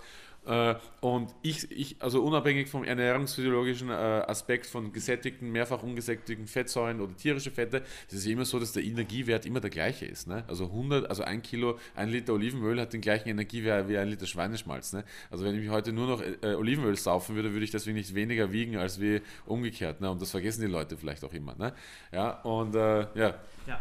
Äh, 0.50 0.74
und 1.00 1.32
ich, 1.42 1.70
ich, 1.70 1.96
also 2.00 2.24
unabhängig 2.24 2.68
vom 2.68 2.82
ernährungsphysiologischen 2.82 3.88
äh, 3.88 3.92
Aspekt 3.92 4.66
von 4.66 4.92
gesättigten, 4.92 5.52
mehrfach 5.52 5.84
ungesättigten 5.84 6.48
Fettsäuren 6.48 7.00
oder 7.00 7.16
tierische 7.16 7.52
Fette, 7.52 7.84
ist 8.08 8.14
es 8.14 8.26
immer 8.26 8.44
so, 8.44 8.58
dass 8.58 8.72
der 8.72 8.82
Energiewert 8.82 9.46
immer 9.46 9.60
der 9.60 9.70
gleiche 9.70 10.06
ist. 10.06 10.26
Ne? 10.26 10.42
Also 10.48 10.64
100, 10.64 11.08
also 11.08 11.22
ein 11.22 11.42
Kilo, 11.42 11.78
ein 11.94 12.08
Liter 12.08 12.32
Olivenöl 12.32 12.80
hat 12.80 12.92
den 12.92 13.00
gleichen 13.00 13.28
Energiewert 13.28 13.88
wie 13.88 13.96
ein 13.96 14.08
Liter 14.08 14.26
Schweineschmalz. 14.26 14.92
Ne? 14.92 15.04
Also 15.30 15.44
wenn 15.44 15.54
ich 15.54 15.60
mich 15.60 15.70
heute 15.70 15.92
nur 15.92 16.08
noch 16.08 16.20
äh, 16.20 16.54
Olivenöl 16.54 16.96
saufen 16.96 17.36
würde, 17.36 17.52
würde 17.52 17.64
ich 17.64 17.70
deswegen 17.70 17.96
nicht 17.96 18.12
weniger 18.16 18.50
wiegen 18.50 18.76
als 18.76 19.00
wie 19.00 19.22
umgekehrt. 19.46 20.00
Ne? 20.00 20.10
Und 20.10 20.20
das 20.20 20.32
vergessen 20.32 20.62
die 20.62 20.66
Leute 20.66 20.96
vielleicht 20.96 21.22
auch 21.22 21.32
immer. 21.32 21.54
Ne? 21.54 21.72
Ja, 22.10 22.40
und 22.40 22.74
äh, 22.74 23.02
ja. 23.14 23.34
ja 23.68 23.80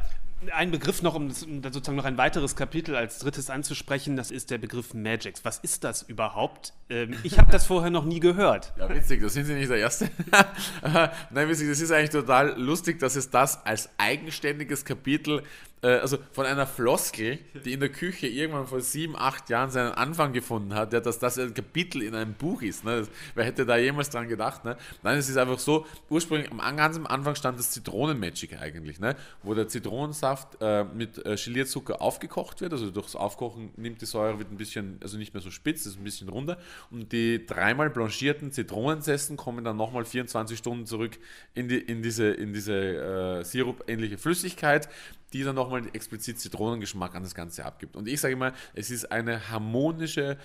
ein 0.53 0.72
Begriff 0.72 1.01
noch, 1.01 1.15
um, 1.15 1.31
sozusagen 1.31 1.96
noch 1.96 2.05
ein 2.05 2.17
weiteres 2.17 2.55
Kapitel 2.55 2.96
als 2.96 3.19
drittes 3.19 3.50
anzusprechen, 3.50 4.15
das 4.15 4.31
ist 4.31 4.51
der 4.51 4.58
Begriff 4.58 4.93
Magix. 4.93 5.43
Was 5.43 5.60
ist 5.60 5.84
das 5.84 6.01
überhaupt? 6.03 6.74
Ähm, 6.89 7.15
ich 7.24 7.38
habe 7.38 7.51
das 7.51 7.65
vorher 7.65 7.89
noch 7.89 8.05
nie 8.05 8.19
gehört. 8.19 8.74
Ja, 8.77 8.89
witzig, 8.89 9.22
das 9.22 9.34
sind 9.34 9.46
Sie 9.46 9.53
nicht 9.53 9.69
der 9.69 9.77
Erste. 9.77 10.10
Nein, 11.31 11.50
witzig, 11.50 11.69
das 11.69 11.81
ist 11.81 11.91
eigentlich 11.91 12.12
total 12.12 12.60
lustig, 12.60 13.00
dass 13.00 13.15
es 13.15 13.29
das 13.29 13.65
als 13.65 13.89
eigenständiges 13.98 14.86
Kapitel 14.86 15.43
also 15.88 16.17
von 16.31 16.45
einer 16.45 16.67
Floskel, 16.67 17.39
die 17.65 17.74
in 17.74 17.79
der 17.79 17.89
Küche 17.89 18.27
irgendwann 18.27 18.67
vor 18.67 18.81
sieben, 18.81 19.15
acht 19.15 19.50
Jahren 19.50 19.71
seinen 19.71 19.93
Anfang 19.93 20.33
gefunden 20.33 20.74
hat, 20.74 20.91
ja, 20.91 21.00
dass 21.00 21.19
das 21.19 21.38
ein 21.39 21.53
Kapitel 21.53 22.01
in 22.01 22.15
einem 22.15 22.33
Buch 22.33 22.62
ist. 22.62 22.83
Ne? 22.83 23.07
wer 23.36 23.45
hätte 23.45 23.65
da 23.65 23.77
jemals 23.77 24.09
dran 24.09 24.27
gedacht? 24.27 24.65
Ne? 24.65 24.77
Nein, 25.03 25.17
es 25.17 25.29
ist 25.29 25.38
einfach 25.38 25.59
so, 25.59 25.86
ursprünglich 26.09 26.51
am 26.51 26.75
ganz 26.75 26.98
am 26.98 27.07
Anfang 27.07 27.36
stand 27.36 27.57
das 27.57 27.71
Zitronenmagic 27.71 28.59
eigentlich, 28.59 29.00
ne? 29.00 29.15
wo 29.43 29.53
der 29.53 29.67
Zitronensaft 29.67 30.57
äh, 30.62 30.83
mit 30.83 31.25
äh, 31.25 31.36
Gelierzucker 31.36 32.01
aufgekocht 32.01 32.62
wird, 32.62 32.74
also 32.74 32.91
durchs 32.91 33.15
Aufkochen 33.15 33.71
nimmt 33.77 34.01
die 34.01 34.05
Säure, 34.05 34.39
wird 34.39 34.51
ein 34.51 34.57
bisschen, 34.57 34.98
also 35.01 35.17
nicht 35.17 35.33
mehr 35.33 35.41
so 35.41 35.51
spitz, 35.51 35.86
ist 35.86 35.98
ein 35.98 36.03
bisschen 36.03 36.29
runder 36.29 36.57
und 36.91 37.12
die 37.12 37.45
dreimal 37.45 37.89
blanchierten 37.89 38.51
Zitronensessen 38.51 39.38
kommen 39.38 39.63
dann 39.63 39.77
nochmal 39.77 40.05
24 40.05 40.57
Stunden 40.57 40.86
zurück 40.86 41.17
in, 41.53 41.69
die, 41.69 41.79
in 41.79 42.01
diese, 42.01 42.27
in 42.31 42.53
diese 42.53 42.75
äh, 42.75 43.43
Sirup-ähnliche 43.43 44.17
Flüssigkeit 44.17 44.89
die 45.33 45.43
dann 45.43 45.55
nochmal 45.55 45.83
explizit 45.93 46.39
Zitronengeschmack 46.39 47.15
an 47.15 47.24
das 47.24 47.36
Ganze 47.36 47.65
abgibt. 47.65 47.95
Und 47.95 48.07
ich 48.07 48.19
sage 48.19 48.33
immer, 48.33 48.53
es 48.74 48.91
ist 48.91 49.12
eine 49.12 49.50
harmonische, 49.50 50.38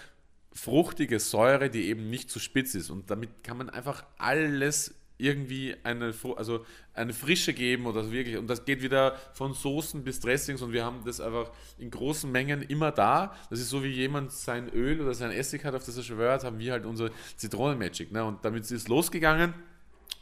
fruchtige 0.53 1.19
Säure, 1.19 1.71
die 1.71 1.89
eben 1.89 2.11
nicht 2.11 2.31
zu 2.31 2.39
spitz 2.39 2.75
ist. 2.75 2.91
Und 2.91 3.11
damit 3.11 3.43
kann 3.43 3.57
man 3.57 3.71
einfach 3.71 4.05
alles 4.19 4.95
irgendwie 5.17 5.77
eine, 5.85 6.13
also 6.37 6.65
eine 6.93 7.13
Frische 7.13 7.53
geben 7.55 7.87
oder 7.87 8.11
wirklich. 8.11 8.37
Und 8.37 8.49
das 8.49 8.65
geht 8.65 8.83
wieder 8.83 9.17
von 9.33 9.55
Soßen 9.55 10.03
bis 10.03 10.21
Dressings 10.21 10.61
und 10.61 10.73
wir 10.73 10.85
haben 10.85 11.03
das 11.05 11.21
einfach 11.21 11.51
in 11.79 11.91
großen 11.91 12.31
Mengen 12.31 12.63
immer 12.63 12.91
da. 12.91 13.35
Das 13.49 13.61
ist 13.61 13.71
so 13.71 13.85
wie 13.85 13.89
jemand 13.89 14.33
sein 14.33 14.69
Öl 14.71 15.01
oder 15.01 15.15
sein 15.15 15.31
Essig 15.31 15.65
hat, 15.65 15.75
auf 15.75 15.85
das 15.85 15.97
er 15.97 16.03
schwört, 16.03 16.45
haben 16.45 16.59
wir 16.59 16.73
halt 16.73 16.85
unsere 16.85 17.11
Zitronenmagic. 17.37 18.11
Ne? 18.11 18.25
Und 18.25 18.45
damit 18.45 18.65
ist 18.65 18.73
es 18.73 18.89
losgegangen 18.89 19.55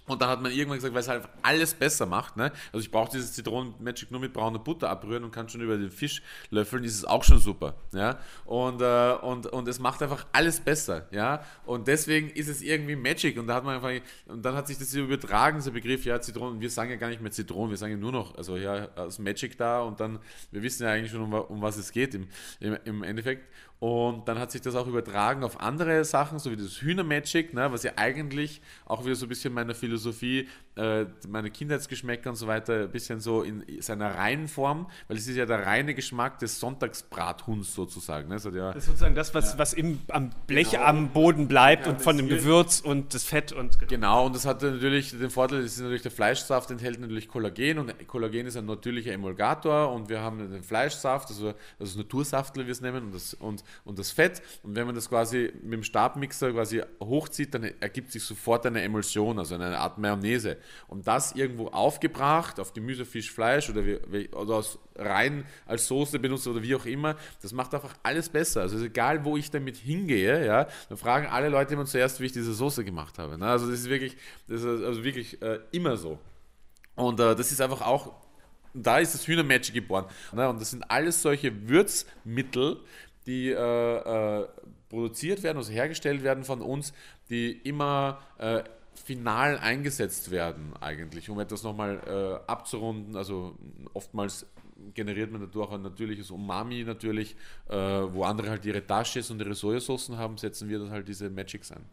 Und 0.08 0.20
dann 0.20 0.28
hat 0.28 0.42
man 0.42 0.50
irgendwann 0.50 0.78
gesagt, 0.78 0.94
weil 0.94 1.00
es 1.00 1.08
halt 1.08 1.28
alles 1.42 1.74
besser 1.74 2.06
macht. 2.06 2.36
Ne? 2.36 2.50
Also 2.72 2.84
ich 2.84 2.90
brauche 2.90 3.12
dieses 3.12 3.34
Zitronen-Magic 3.34 4.10
nur 4.10 4.20
mit 4.20 4.32
brauner 4.32 4.58
Butter 4.58 4.90
abrühren 4.90 5.22
und 5.22 5.30
kann 5.30 5.48
schon 5.48 5.60
über 5.60 5.76
den 5.76 5.90
Fisch 5.90 6.22
löffeln, 6.50 6.82
ist 6.82 6.96
es 6.96 7.04
auch 7.04 7.22
schon 7.22 7.38
super. 7.38 7.74
Ja? 7.92 8.18
Und, 8.44 8.82
äh, 8.82 9.12
und, 9.22 9.46
und 9.46 9.68
es 9.68 9.78
macht 9.78 10.02
einfach 10.02 10.26
alles 10.32 10.58
besser. 10.58 11.06
Ja? 11.12 11.44
Und 11.64 11.86
deswegen 11.86 12.30
ist 12.30 12.48
es 12.48 12.62
irgendwie 12.62 12.96
Magic. 12.96 13.38
Und 13.38 13.46
da 13.46 13.54
hat 13.54 13.64
man 13.64 13.76
einfach, 13.76 13.92
und 14.26 14.44
dann 14.44 14.56
hat 14.56 14.66
sich 14.66 14.76
das 14.76 14.92
übertragen, 14.92 15.58
dieser 15.58 15.70
Begriff, 15.70 16.04
ja, 16.04 16.20
Zitronen. 16.20 16.60
Wir 16.60 16.70
sagen 16.70 16.90
ja 16.90 16.96
gar 16.96 17.08
nicht 17.08 17.22
mehr 17.22 17.30
Zitronen, 17.30 17.70
wir 17.70 17.76
sagen 17.76 17.92
ja 17.92 17.98
nur 17.98 18.12
noch, 18.12 18.34
also 18.36 18.56
ja, 18.56 18.88
das 18.88 19.20
Magic 19.20 19.56
da 19.56 19.82
und 19.82 20.00
dann, 20.00 20.18
wir 20.50 20.62
wissen 20.62 20.82
ja 20.82 20.90
eigentlich 20.90 21.12
schon, 21.12 21.22
um, 21.22 21.32
um 21.32 21.62
was 21.62 21.76
es 21.76 21.92
geht 21.92 22.14
im, 22.14 22.26
im, 22.58 22.76
im 22.84 23.02
Endeffekt. 23.04 23.48
Und 23.82 24.28
dann 24.28 24.38
hat 24.38 24.52
sich 24.52 24.60
das 24.60 24.76
auch 24.76 24.86
übertragen 24.86 25.42
auf 25.42 25.60
andere 25.60 26.04
Sachen, 26.04 26.38
so 26.38 26.52
wie 26.52 26.56
das 26.56 26.80
Hühnermagic, 26.82 27.52
ne, 27.52 27.72
was 27.72 27.82
ja 27.82 27.90
eigentlich 27.96 28.60
auch 28.86 29.04
wieder 29.04 29.16
so 29.16 29.26
ein 29.26 29.28
bisschen 29.28 29.52
meiner 29.52 29.74
Philosophie, 29.74 30.46
äh, 30.76 31.06
meine 31.28 31.50
Kindheitsgeschmäcker 31.50 32.30
und 32.30 32.36
so 32.36 32.46
weiter, 32.46 32.82
ein 32.82 32.92
bisschen 32.92 33.18
so 33.18 33.42
in 33.42 33.64
seiner 33.80 34.14
reinen 34.14 34.46
Form, 34.46 34.86
weil 35.08 35.16
es 35.16 35.26
ist 35.26 35.34
ja 35.34 35.46
der 35.46 35.66
reine 35.66 35.96
Geschmack 35.96 36.38
des 36.38 36.60
Sonntagsbrathuhns 36.60 37.74
sozusagen. 37.74 38.28
Ne? 38.28 38.36
Das, 38.36 38.44
ja, 38.44 38.68
das 38.68 38.76
ist 38.76 38.86
sozusagen 38.86 39.16
das, 39.16 39.34
was, 39.34 39.54
ja. 39.54 39.58
was 39.58 39.72
im, 39.72 39.98
am 40.10 40.30
Blech 40.46 40.70
genau. 40.70 40.84
am 40.84 41.08
Boden 41.08 41.48
bleibt 41.48 41.86
ja, 41.86 41.92
und 41.92 42.00
von 42.00 42.16
dem 42.16 42.28
Gewürz 42.28 42.78
und 42.78 43.14
das 43.14 43.24
Fett 43.24 43.50
und 43.50 43.80
genau. 43.80 43.88
genau, 43.88 44.26
und 44.26 44.36
das 44.36 44.46
hat 44.46 44.62
natürlich 44.62 45.10
den 45.10 45.30
Vorteil, 45.30 45.62
das 45.62 45.72
ist 45.72 45.80
natürlich 45.80 46.02
der 46.02 46.12
Fleischsaft 46.12 46.70
enthält 46.70 47.00
natürlich 47.00 47.26
Kollagen 47.26 47.80
und 47.80 48.06
Kollagen 48.06 48.46
ist 48.46 48.56
ein 48.56 48.66
natürlicher 48.66 49.10
Emulgator 49.10 49.92
und 49.92 50.08
wir 50.08 50.20
haben 50.20 50.52
den 50.52 50.62
Fleischsaft, 50.62 51.30
also 51.30 51.52
das 51.80 51.96
Natursaftler, 51.96 52.62
wie 52.62 52.66
wir 52.68 52.72
es 52.72 52.80
nennen, 52.80 53.06
und 53.06 53.14
das, 53.16 53.34
und 53.34 53.64
und 53.84 53.98
das 53.98 54.10
Fett. 54.10 54.42
Und 54.62 54.76
wenn 54.76 54.86
man 54.86 54.94
das 54.94 55.08
quasi 55.08 55.52
mit 55.62 55.72
dem 55.72 55.82
Stabmixer 55.82 56.52
quasi 56.52 56.82
hochzieht, 57.00 57.54
dann 57.54 57.64
ergibt 57.80 58.12
sich 58.12 58.22
sofort 58.24 58.66
eine 58.66 58.82
Emulsion, 58.82 59.38
also 59.38 59.54
eine 59.54 59.78
Art 59.78 59.98
Mayonnaise. 59.98 60.56
Und 60.88 61.06
das 61.06 61.32
irgendwo 61.32 61.68
aufgebracht 61.68 62.60
auf 62.60 62.72
Gemüse, 62.72 63.04
Fisch, 63.04 63.30
Fleisch 63.30 63.70
oder, 63.70 63.84
wie, 63.84 64.28
oder 64.30 64.62
rein 64.96 65.44
als 65.66 65.86
Soße 65.88 66.18
benutzt 66.18 66.46
oder 66.46 66.62
wie 66.62 66.74
auch 66.74 66.86
immer, 66.86 67.16
das 67.40 67.52
macht 67.52 67.74
einfach 67.74 67.94
alles 68.02 68.28
besser. 68.28 68.62
Also 68.62 68.82
egal, 68.84 69.24
wo 69.24 69.36
ich 69.36 69.50
damit 69.50 69.76
hingehe, 69.76 70.44
ja, 70.44 70.68
dann 70.88 70.98
fragen 70.98 71.26
alle 71.26 71.48
Leute 71.48 71.74
immer 71.74 71.86
zuerst, 71.86 72.20
wie 72.20 72.26
ich 72.26 72.32
diese 72.32 72.52
Soße 72.52 72.84
gemacht 72.84 73.18
habe. 73.18 73.38
Ne? 73.38 73.46
Also 73.46 73.70
das 73.70 73.80
ist 73.80 73.88
wirklich, 73.88 74.16
das 74.48 74.62
ist 74.62 74.84
also 74.84 75.04
wirklich 75.04 75.40
äh, 75.42 75.60
immer 75.70 75.96
so. 75.96 76.18
Und 76.94 77.20
äh, 77.20 77.34
das 77.34 77.52
ist 77.52 77.60
einfach 77.60 77.80
auch 77.80 78.12
da 78.74 78.98
ist 78.98 79.14
das 79.14 79.26
Hühnermatch 79.26 79.72
geboren. 79.72 80.06
Ne? 80.32 80.48
Und 80.48 80.60
das 80.60 80.70
sind 80.70 80.90
alles 80.90 81.22
solche 81.22 81.68
Würzmittel, 81.68 82.80
die 83.26 83.50
äh, 83.50 84.40
äh, 84.40 84.48
produziert 84.88 85.42
werden, 85.42 85.58
also 85.58 85.72
hergestellt 85.72 86.22
werden 86.22 86.44
von 86.44 86.60
uns, 86.60 86.92
die 87.30 87.52
immer 87.52 88.20
äh, 88.38 88.62
final 88.94 89.58
eingesetzt 89.58 90.30
werden 90.30 90.74
eigentlich, 90.80 91.30
um 91.30 91.40
etwas 91.40 91.62
nochmal 91.62 92.00
äh, 92.06 92.50
abzurunden. 92.50 93.16
Also 93.16 93.56
oftmals 93.94 94.46
generiert 94.94 95.30
man 95.30 95.40
dadurch 95.40 95.72
ein 95.72 95.82
natürliches 95.82 96.30
Umami 96.30 96.84
natürlich, 96.84 97.36
äh, 97.68 97.74
wo 97.74 98.24
andere 98.24 98.50
halt 98.50 98.64
ihre 98.64 98.82
Dashes 98.82 99.30
und 99.30 99.40
ihre 99.40 99.54
Sojasoßen 99.54 100.16
haben, 100.16 100.36
setzen 100.36 100.68
wir 100.68 100.78
dann 100.78 100.90
halt 100.90 101.08
diese 101.08 101.30
Magics 101.30 101.72
ein. 101.72 101.84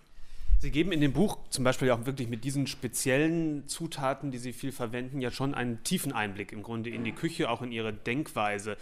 Sie 0.61 0.71
geben 0.71 0.91
in 0.91 0.99
dem 0.99 1.13
Buch 1.13 1.37
zum 1.49 1.63
Beispiel 1.63 1.89
auch 1.91 2.05
wirklich 2.05 2.27
mit 2.27 2.43
diesen 2.43 2.67
speziellen 2.67 3.65
Zutaten, 3.67 4.29
die 4.29 4.37
Sie 4.37 4.51
viel 4.51 4.73
verwenden, 4.73 5.21
ja 5.21 5.31
schon 5.31 5.53
einen 5.53 5.83
tiefen 5.83 6.11
Einblick 6.11 6.51
im 6.51 6.63
Grunde 6.63 6.89
in 6.89 7.05
die 7.05 7.13
Küche, 7.13 7.49
auch 7.49 7.61
in 7.61 7.71
Ihre 7.71 7.93
Denkweise. 7.93 8.75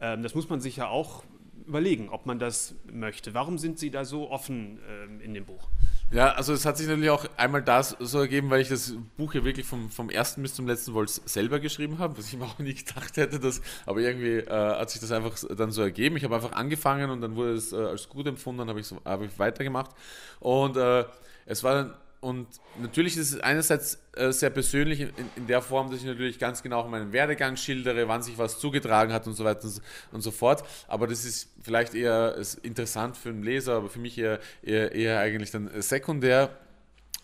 Ähm, 0.00 0.24
das 0.24 0.34
muss 0.34 0.48
man 0.48 0.60
sich 0.60 0.76
ja 0.76 0.88
auch 0.88 1.22
überlegen, 1.66 2.08
ob 2.08 2.26
man 2.26 2.38
das 2.38 2.74
möchte. 2.92 3.34
Warum 3.34 3.58
sind 3.58 3.78
Sie 3.78 3.90
da 3.90 4.04
so 4.04 4.30
offen 4.30 4.78
ähm, 4.88 5.20
in 5.20 5.34
dem 5.34 5.44
Buch? 5.44 5.68
Ja, 6.12 6.32
also 6.32 6.52
es 6.52 6.64
hat 6.66 6.76
sich 6.76 6.88
natürlich 6.88 7.10
auch 7.10 7.24
einmal 7.36 7.62
das 7.62 7.96
so 8.00 8.18
ergeben, 8.18 8.50
weil 8.50 8.60
ich 8.60 8.68
das 8.68 8.94
Buch 9.16 9.32
ja 9.32 9.44
wirklich 9.44 9.64
vom, 9.64 9.90
vom 9.90 10.10
ersten 10.10 10.42
bis 10.42 10.54
zum 10.54 10.66
letzten 10.66 10.92
Volt 10.92 11.08
selber 11.08 11.60
geschrieben 11.60 11.98
habe, 11.98 12.18
was 12.18 12.26
ich 12.26 12.36
mir 12.36 12.46
auch 12.46 12.58
nie 12.58 12.74
gedacht 12.74 13.16
hätte, 13.16 13.38
dass, 13.38 13.62
aber 13.86 14.00
irgendwie 14.00 14.38
äh, 14.38 14.50
hat 14.50 14.90
sich 14.90 15.00
das 15.00 15.12
einfach 15.12 15.36
dann 15.56 15.70
so 15.70 15.82
ergeben. 15.82 16.16
Ich 16.16 16.24
habe 16.24 16.34
einfach 16.34 16.52
angefangen 16.52 17.10
und 17.10 17.20
dann 17.20 17.36
wurde 17.36 17.52
es 17.52 17.72
äh, 17.72 17.76
als 17.76 18.08
gut 18.08 18.26
empfunden, 18.26 18.58
dann 18.58 18.68
habe 18.68 18.80
ich, 18.80 18.86
so, 18.86 19.00
hab 19.04 19.22
ich 19.22 19.38
weitergemacht 19.38 19.92
und 20.40 20.76
äh, 20.76 21.04
es 21.46 21.62
war 21.62 21.74
dann 21.74 21.94
und 22.20 22.48
natürlich 22.78 23.16
ist 23.16 23.32
es 23.32 23.40
einerseits 23.40 23.98
äh, 24.14 24.30
sehr 24.30 24.50
persönlich 24.50 25.08
in, 25.36 25.46
der 25.46 25.62
Form, 25.62 25.90
dass 25.90 26.00
ich 26.00 26.06
natürlich 26.06 26.38
ganz 26.38 26.62
genau 26.62 26.86
meinen 26.86 27.14
Werdegang 27.14 27.56
schildere, 27.56 28.08
wann 28.08 28.22
sich 28.22 28.36
was 28.36 28.58
zugetragen 28.58 29.10
hat 29.12 29.26
und 29.26 29.32
so 29.32 29.44
weiter 29.44 29.66
und 30.12 30.20
so 30.20 30.30
fort. 30.30 30.62
Aber 30.86 31.06
das 31.06 31.24
ist 31.24 31.48
vielleicht 31.62 31.94
eher 31.94 32.36
interessant 32.62 33.16
für 33.16 33.30
einen 33.30 33.42
Leser, 33.42 33.76
aber 33.76 33.88
für 33.88 34.00
mich 34.00 34.18
eher, 34.18 34.38
eher, 34.62 34.92
eher 34.92 35.18
eigentlich 35.20 35.50
dann 35.50 35.70
sekundär. 35.80 36.50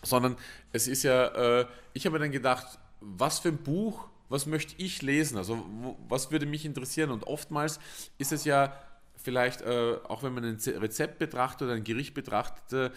Sondern 0.01 0.35
es 0.71 0.87
ist 0.87 1.03
ja, 1.03 1.59
äh, 1.59 1.65
ich 1.93 2.07
habe 2.07 2.17
dann 2.17 2.31
gedacht, 2.31 2.79
was 2.99 3.39
für 3.39 3.49
ein 3.49 3.57
Buch, 3.57 4.07
was 4.29 4.47
möchte 4.47 4.73
ich 4.77 5.03
lesen? 5.03 5.37
Also 5.37 5.63
was 6.07 6.31
würde 6.31 6.47
mich 6.47 6.65
interessieren? 6.65 7.11
Und 7.11 7.25
oftmals 7.25 7.79
ist 8.17 8.31
es 8.31 8.45
ja 8.45 8.73
vielleicht, 9.15 9.61
äh, 9.61 9.97
auch 10.07 10.23
wenn 10.23 10.33
man 10.33 10.43
ein 10.43 10.57
Rezept 10.79 11.19
betrachtet 11.19 11.63
oder 11.63 11.73
ein 11.73 11.83
Gericht 11.83 12.13
betrachtet, 12.13 12.93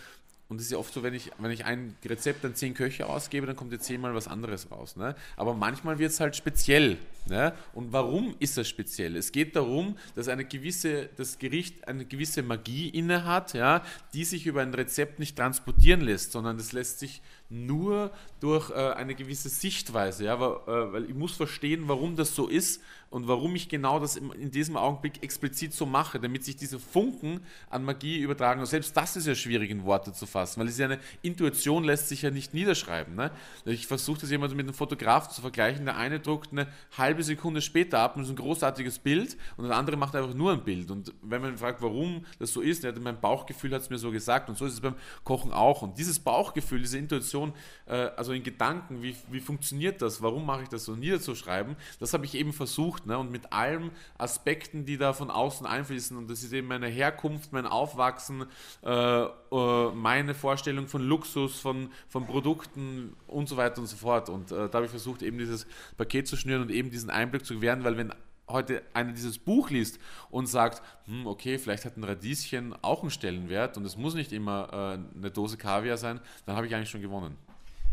und 0.50 0.56
es 0.56 0.64
ist 0.64 0.72
ja 0.72 0.78
oft 0.78 0.92
so, 0.92 1.04
wenn 1.04 1.14
ich, 1.14 1.30
wenn 1.38 1.52
ich 1.52 1.64
ein 1.64 1.96
Rezept 2.04 2.44
an 2.44 2.56
zehn 2.56 2.74
Köche 2.74 3.06
ausgebe, 3.06 3.46
dann 3.46 3.54
kommt 3.54 3.70
jetzt 3.70 3.84
zehnmal 3.84 4.16
was 4.16 4.26
anderes 4.26 4.68
raus. 4.72 4.96
Ne? 4.96 5.14
Aber 5.36 5.54
manchmal 5.54 6.00
wird 6.00 6.10
es 6.10 6.18
halt 6.18 6.34
speziell. 6.34 6.98
Ne? 7.28 7.54
Und 7.72 7.92
warum 7.92 8.34
ist 8.40 8.58
das 8.58 8.68
speziell? 8.68 9.14
Es 9.14 9.30
geht 9.30 9.54
darum, 9.54 9.96
dass 10.16 10.26
eine 10.26 10.44
gewisse, 10.44 11.08
das 11.16 11.38
Gericht 11.38 11.86
eine 11.86 12.04
gewisse 12.04 12.42
Magie 12.42 12.88
inne 12.88 13.24
hat, 13.26 13.54
ja, 13.54 13.84
die 14.12 14.24
sich 14.24 14.44
über 14.44 14.60
ein 14.60 14.74
Rezept 14.74 15.20
nicht 15.20 15.36
transportieren 15.36 16.00
lässt, 16.00 16.32
sondern 16.32 16.58
das 16.58 16.72
lässt 16.72 16.98
sich 16.98 17.22
nur 17.48 18.10
durch 18.40 18.70
äh, 18.70 18.74
eine 18.94 19.14
gewisse 19.14 19.50
Sichtweise, 19.50 20.24
ja, 20.24 20.40
weil, 20.40 20.50
äh, 20.66 20.92
weil 20.92 21.04
ich 21.04 21.14
muss 21.14 21.36
verstehen, 21.36 21.84
warum 21.86 22.16
das 22.16 22.34
so 22.34 22.48
ist 22.48 22.82
und 23.10 23.26
warum 23.26 23.56
ich 23.56 23.68
genau 23.68 23.98
das 23.98 24.16
in 24.16 24.52
diesem 24.52 24.76
Augenblick 24.76 25.22
explizit 25.24 25.74
so 25.74 25.84
mache, 25.84 26.20
damit 26.20 26.44
sich 26.44 26.54
diese 26.54 26.78
Funken 26.78 27.40
an 27.68 27.84
Magie 27.84 28.18
übertragen. 28.20 28.60
Und 28.60 28.66
selbst 28.66 28.96
das 28.96 29.16
ist 29.16 29.26
ja 29.26 29.34
schwierig 29.34 29.68
in 29.70 29.84
Worte 29.84 30.12
zu 30.12 30.26
fassen, 30.26 30.60
weil 30.60 30.68
es 30.68 30.78
ja 30.78 30.86
eine 30.86 31.00
Intuition 31.20 31.82
lässt 31.82 32.08
sich 32.08 32.22
ja 32.22 32.30
nicht 32.30 32.54
niederschreiben. 32.54 33.16
Ne? 33.16 33.32
Ich 33.64 33.88
versuche 33.88 34.20
das 34.20 34.30
jemand 34.30 34.54
mit 34.54 34.64
einem 34.64 34.74
Fotograf 34.74 35.28
zu 35.28 35.40
vergleichen. 35.40 35.86
Der 35.86 35.96
eine 35.96 36.20
druckt 36.20 36.52
eine 36.52 36.68
halbe 36.96 37.24
Sekunde 37.24 37.62
später 37.62 37.98
ab 37.98 38.14
und 38.16 38.22
ist 38.22 38.30
ein 38.30 38.36
großartiges 38.36 39.00
Bild 39.00 39.36
und 39.56 39.66
der 39.66 39.76
andere 39.76 39.96
macht 39.96 40.14
einfach 40.14 40.34
nur 40.34 40.52
ein 40.52 40.62
Bild. 40.62 40.92
Und 40.92 41.12
wenn 41.20 41.42
man 41.42 41.58
fragt, 41.58 41.82
warum 41.82 42.24
das 42.38 42.52
so 42.52 42.60
ist, 42.60 42.86
mein 43.00 43.20
Bauchgefühl 43.20 43.74
hat 43.74 43.82
es 43.82 43.90
mir 43.90 43.98
so 43.98 44.12
gesagt 44.12 44.48
und 44.48 44.56
so 44.56 44.66
ist 44.66 44.74
es 44.74 44.80
beim 44.80 44.94
Kochen 45.24 45.50
auch. 45.50 45.82
Und 45.82 45.98
dieses 45.98 46.20
Bauchgefühl, 46.20 46.78
diese 46.78 46.98
Intuition, 46.98 47.54
äh, 47.86 48.10
also 48.16 48.32
in 48.32 48.44
Gedanken, 48.44 49.02
wie, 49.02 49.16
wie 49.32 49.40
funktioniert 49.40 50.00
das, 50.00 50.22
warum 50.22 50.46
mache 50.46 50.62
ich 50.62 50.68
das 50.68 50.84
so 50.84 50.94
niederzuschreiben, 50.94 51.74
das 51.98 52.12
habe 52.14 52.24
ich 52.24 52.36
eben 52.36 52.52
versucht 52.52 52.99
versucht. 53.00 53.06
Ne? 53.06 53.18
Und 53.18 53.30
mit 53.30 53.52
allen 53.52 53.90
Aspekten, 54.18 54.84
die 54.84 54.96
da 54.96 55.12
von 55.12 55.30
außen 55.30 55.66
einfließen. 55.66 56.16
Und 56.16 56.30
das 56.30 56.42
ist 56.42 56.52
eben 56.52 56.68
meine 56.68 56.88
Herkunft, 56.88 57.52
mein 57.52 57.66
Aufwachsen, 57.66 58.46
äh, 58.82 59.22
äh, 59.22 59.90
meine 59.94 60.34
Vorstellung 60.34 60.88
von 60.88 61.02
Luxus, 61.02 61.58
von, 61.58 61.90
von 62.08 62.26
Produkten 62.26 63.14
und 63.26 63.48
so 63.48 63.56
weiter 63.56 63.80
und 63.80 63.86
so 63.86 63.96
fort. 63.96 64.28
Und 64.28 64.52
äh, 64.52 64.68
da 64.68 64.74
habe 64.74 64.84
ich 64.84 64.90
versucht, 64.90 65.22
eben 65.22 65.38
dieses 65.38 65.66
Paket 65.96 66.28
zu 66.28 66.36
schnüren 66.36 66.62
und 66.62 66.70
eben 66.70 66.90
diesen 66.90 67.10
Einblick 67.10 67.44
zu 67.44 67.54
gewähren, 67.54 67.84
weil 67.84 67.96
wenn 67.96 68.12
heute 68.48 68.82
einer 68.94 69.12
dieses 69.12 69.38
Buch 69.38 69.70
liest 69.70 70.00
und 70.28 70.46
sagt, 70.46 70.82
hm, 71.04 71.28
okay, 71.28 71.56
vielleicht 71.56 71.84
hat 71.84 71.96
ein 71.96 72.02
Radieschen 72.02 72.74
auch 72.82 73.02
einen 73.02 73.12
Stellenwert 73.12 73.76
und 73.76 73.84
es 73.84 73.96
muss 73.96 74.14
nicht 74.14 74.32
immer 74.32 74.68
äh, 74.72 75.16
eine 75.16 75.30
Dose 75.30 75.56
Kaviar 75.56 75.96
sein, 75.96 76.20
dann 76.46 76.56
habe 76.56 76.66
ich 76.66 76.74
eigentlich 76.74 76.90
schon 76.90 77.00
gewonnen. 77.00 77.36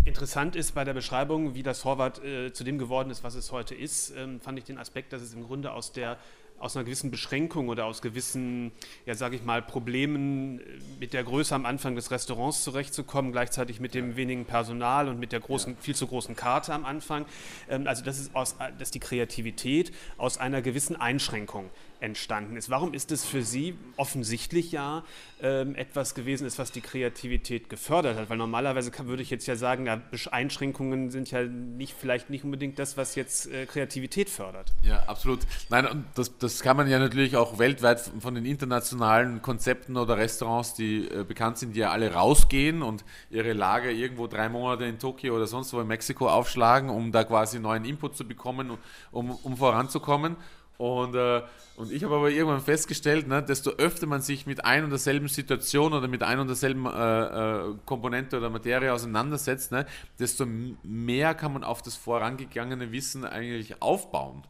Interessant 0.08 0.56
ist 0.56 0.74
bei 0.74 0.86
der 0.86 0.94
Beschreibung, 0.94 1.54
wie 1.54 1.64
das 1.64 1.84
Horvath 1.84 2.24
äh, 2.24 2.54
zu 2.54 2.64
dem 2.64 2.78
geworden 2.78 3.10
ist, 3.10 3.26
was 3.26 3.36
es 3.36 3.52
heute 3.52 3.76
ist, 3.76 4.14
ähm, 4.16 4.40
fand 4.40 4.58
ich 4.58 4.64
den 4.64 4.78
Aspekt, 4.78 5.12
dass 5.12 5.22
es 5.22 5.34
im 5.34 5.44
Grunde 5.44 5.74
aus 5.74 5.92
der 5.92 6.18
aus 6.60 6.76
einer 6.76 6.86
gewissen 6.86 7.12
Beschränkung 7.12 7.70
oder 7.70 7.86
aus 7.86 8.02
gewissen, 8.02 8.72
ja 9.06 9.14
sage 9.14 9.36
ich 9.36 9.44
mal, 9.44 9.62
Problemen 9.62 10.60
äh, 10.60 10.64
mit 11.00 11.14
der 11.14 11.24
Größe 11.24 11.54
am 11.54 11.66
Anfang 11.66 11.96
des 11.96 12.10
Restaurants 12.10 12.64
zurechtzukommen, 12.64 13.34
gleichzeitig 13.34 13.80
mit 13.80 13.94
dem 13.94 14.16
wenigen 14.16 14.46
Personal 14.46 15.10
und 15.10 15.20
mit 15.20 15.34
der 15.34 15.42
großen, 15.42 15.76
viel 15.78 15.94
zu 15.94 16.08
großen 16.08 16.36
Karte 16.36 16.74
am 16.74 16.86
Anfang. 16.86 17.26
Ähm, 17.70 17.86
also 17.86 18.04
das 18.04 18.18
ist, 18.18 18.34
aus, 18.34 18.56
dass 18.80 18.92
die 18.92 19.00
Kreativität 19.00 19.94
aus 20.18 20.38
einer 20.38 20.62
gewissen 20.62 20.96
Einschränkung 20.96 21.70
entstanden 22.00 22.58
ist. 22.58 22.70
Warum 22.70 22.94
ist 22.94 23.12
es 23.12 23.26
für 23.26 23.42
Sie 23.42 23.76
offensichtlich 23.96 24.72
ja 24.72 25.04
ähm, 25.42 25.76
etwas 25.76 26.16
gewesen 26.16 26.46
ist, 26.46 26.60
was 26.60 26.72
die 26.72 26.82
Kreativität 26.82 27.70
gefördert 27.70 28.18
hat? 28.18 28.30
Weil 28.30 28.38
normalerweise 28.38 28.92
kann, 28.92 29.08
würde 29.08 29.24
ich 29.24 29.30
jetzt 29.30 29.48
ja 29.48 29.56
sagen, 29.56 29.86
ja, 29.86 30.02
Einschränkungen 30.32 31.12
sind 31.12 31.32
ja 31.32 31.44
nicht, 31.44 31.96
vielleicht 31.98 32.30
nicht 32.30 32.44
unbedingt 32.44 32.80
das, 32.80 32.98
was 32.98 33.16
jetzt 33.16 33.52
äh, 33.52 33.66
Kreativität 33.66 34.30
fördert. 34.30 34.74
Ja, 34.84 35.04
absolut. 35.08 35.40
Nein, 35.70 35.88
und 35.88 36.06
das, 36.16 36.38
das 36.38 36.62
kann 36.62 36.78
man 36.78 36.88
ja 36.88 37.00
natürlich 37.00 37.36
auch 37.36 37.60
weltweit 37.60 38.00
von 38.20 38.36
den 38.36 38.46
internationalen 38.46 39.42
Konzepten 39.42 39.98
oder 39.98 40.18
Restaurants, 40.18 40.74
die 40.74 41.08
äh, 41.08 41.24
bekannt 41.24 41.58
sind, 41.58 41.76
die 41.76 41.80
ja 41.80 41.92
alle 41.92 42.14
rausgehen 42.14 42.82
und 42.82 43.04
ihre 43.30 43.54
Lager 43.54 43.90
irgendwo 43.90 44.28
drei 44.28 44.50
Monate 44.50 44.86
in 44.86 45.00
Tokio 45.00 45.36
oder 45.36 45.48
sonst 45.48 45.74
wo 45.74 45.82
in 45.82 45.88
Mexiko 45.88 46.30
aufschlagen, 46.30 46.90
um 46.90 47.12
da 47.12 47.24
quasi 47.24 47.60
neuen 47.60 47.86
Input 47.86 48.16
zu 48.16 48.28
bekommen, 48.28 48.78
um, 49.12 49.32
um 49.32 49.58
voranzukommen. 49.58 50.36
Und, 50.78 51.16
äh, 51.16 51.42
und 51.76 51.92
ich 51.92 52.04
habe 52.04 52.16
aber 52.16 52.30
irgendwann 52.30 52.62
festgestellt, 52.62 53.28
ne, 53.28 53.42
desto 53.42 53.72
öfter 53.72 54.06
man 54.06 54.22
sich 54.22 54.46
mit 54.46 54.64
ein 54.64 54.84
und 54.84 54.92
derselben 54.92 55.28
Situation 55.28 55.94
oder 55.94 56.08
mit 56.08 56.22
ein 56.22 56.40
und 56.40 56.48
derselben 56.48 56.86
äh, 56.86 56.90
äh, 56.90 57.76
Komponente 57.86 58.38
oder 58.38 58.50
Materie 58.50 58.94
auseinandersetzt, 58.94 59.72
ne, 59.72 59.88
desto 60.20 60.46
mehr 60.84 61.34
kann 61.34 61.54
man 61.54 61.64
auf 61.64 61.82
das 61.82 61.96
vorangegangene 61.96 62.92
Wissen 62.92 63.26
eigentlich 63.26 63.82
aufbauen. 63.82 64.44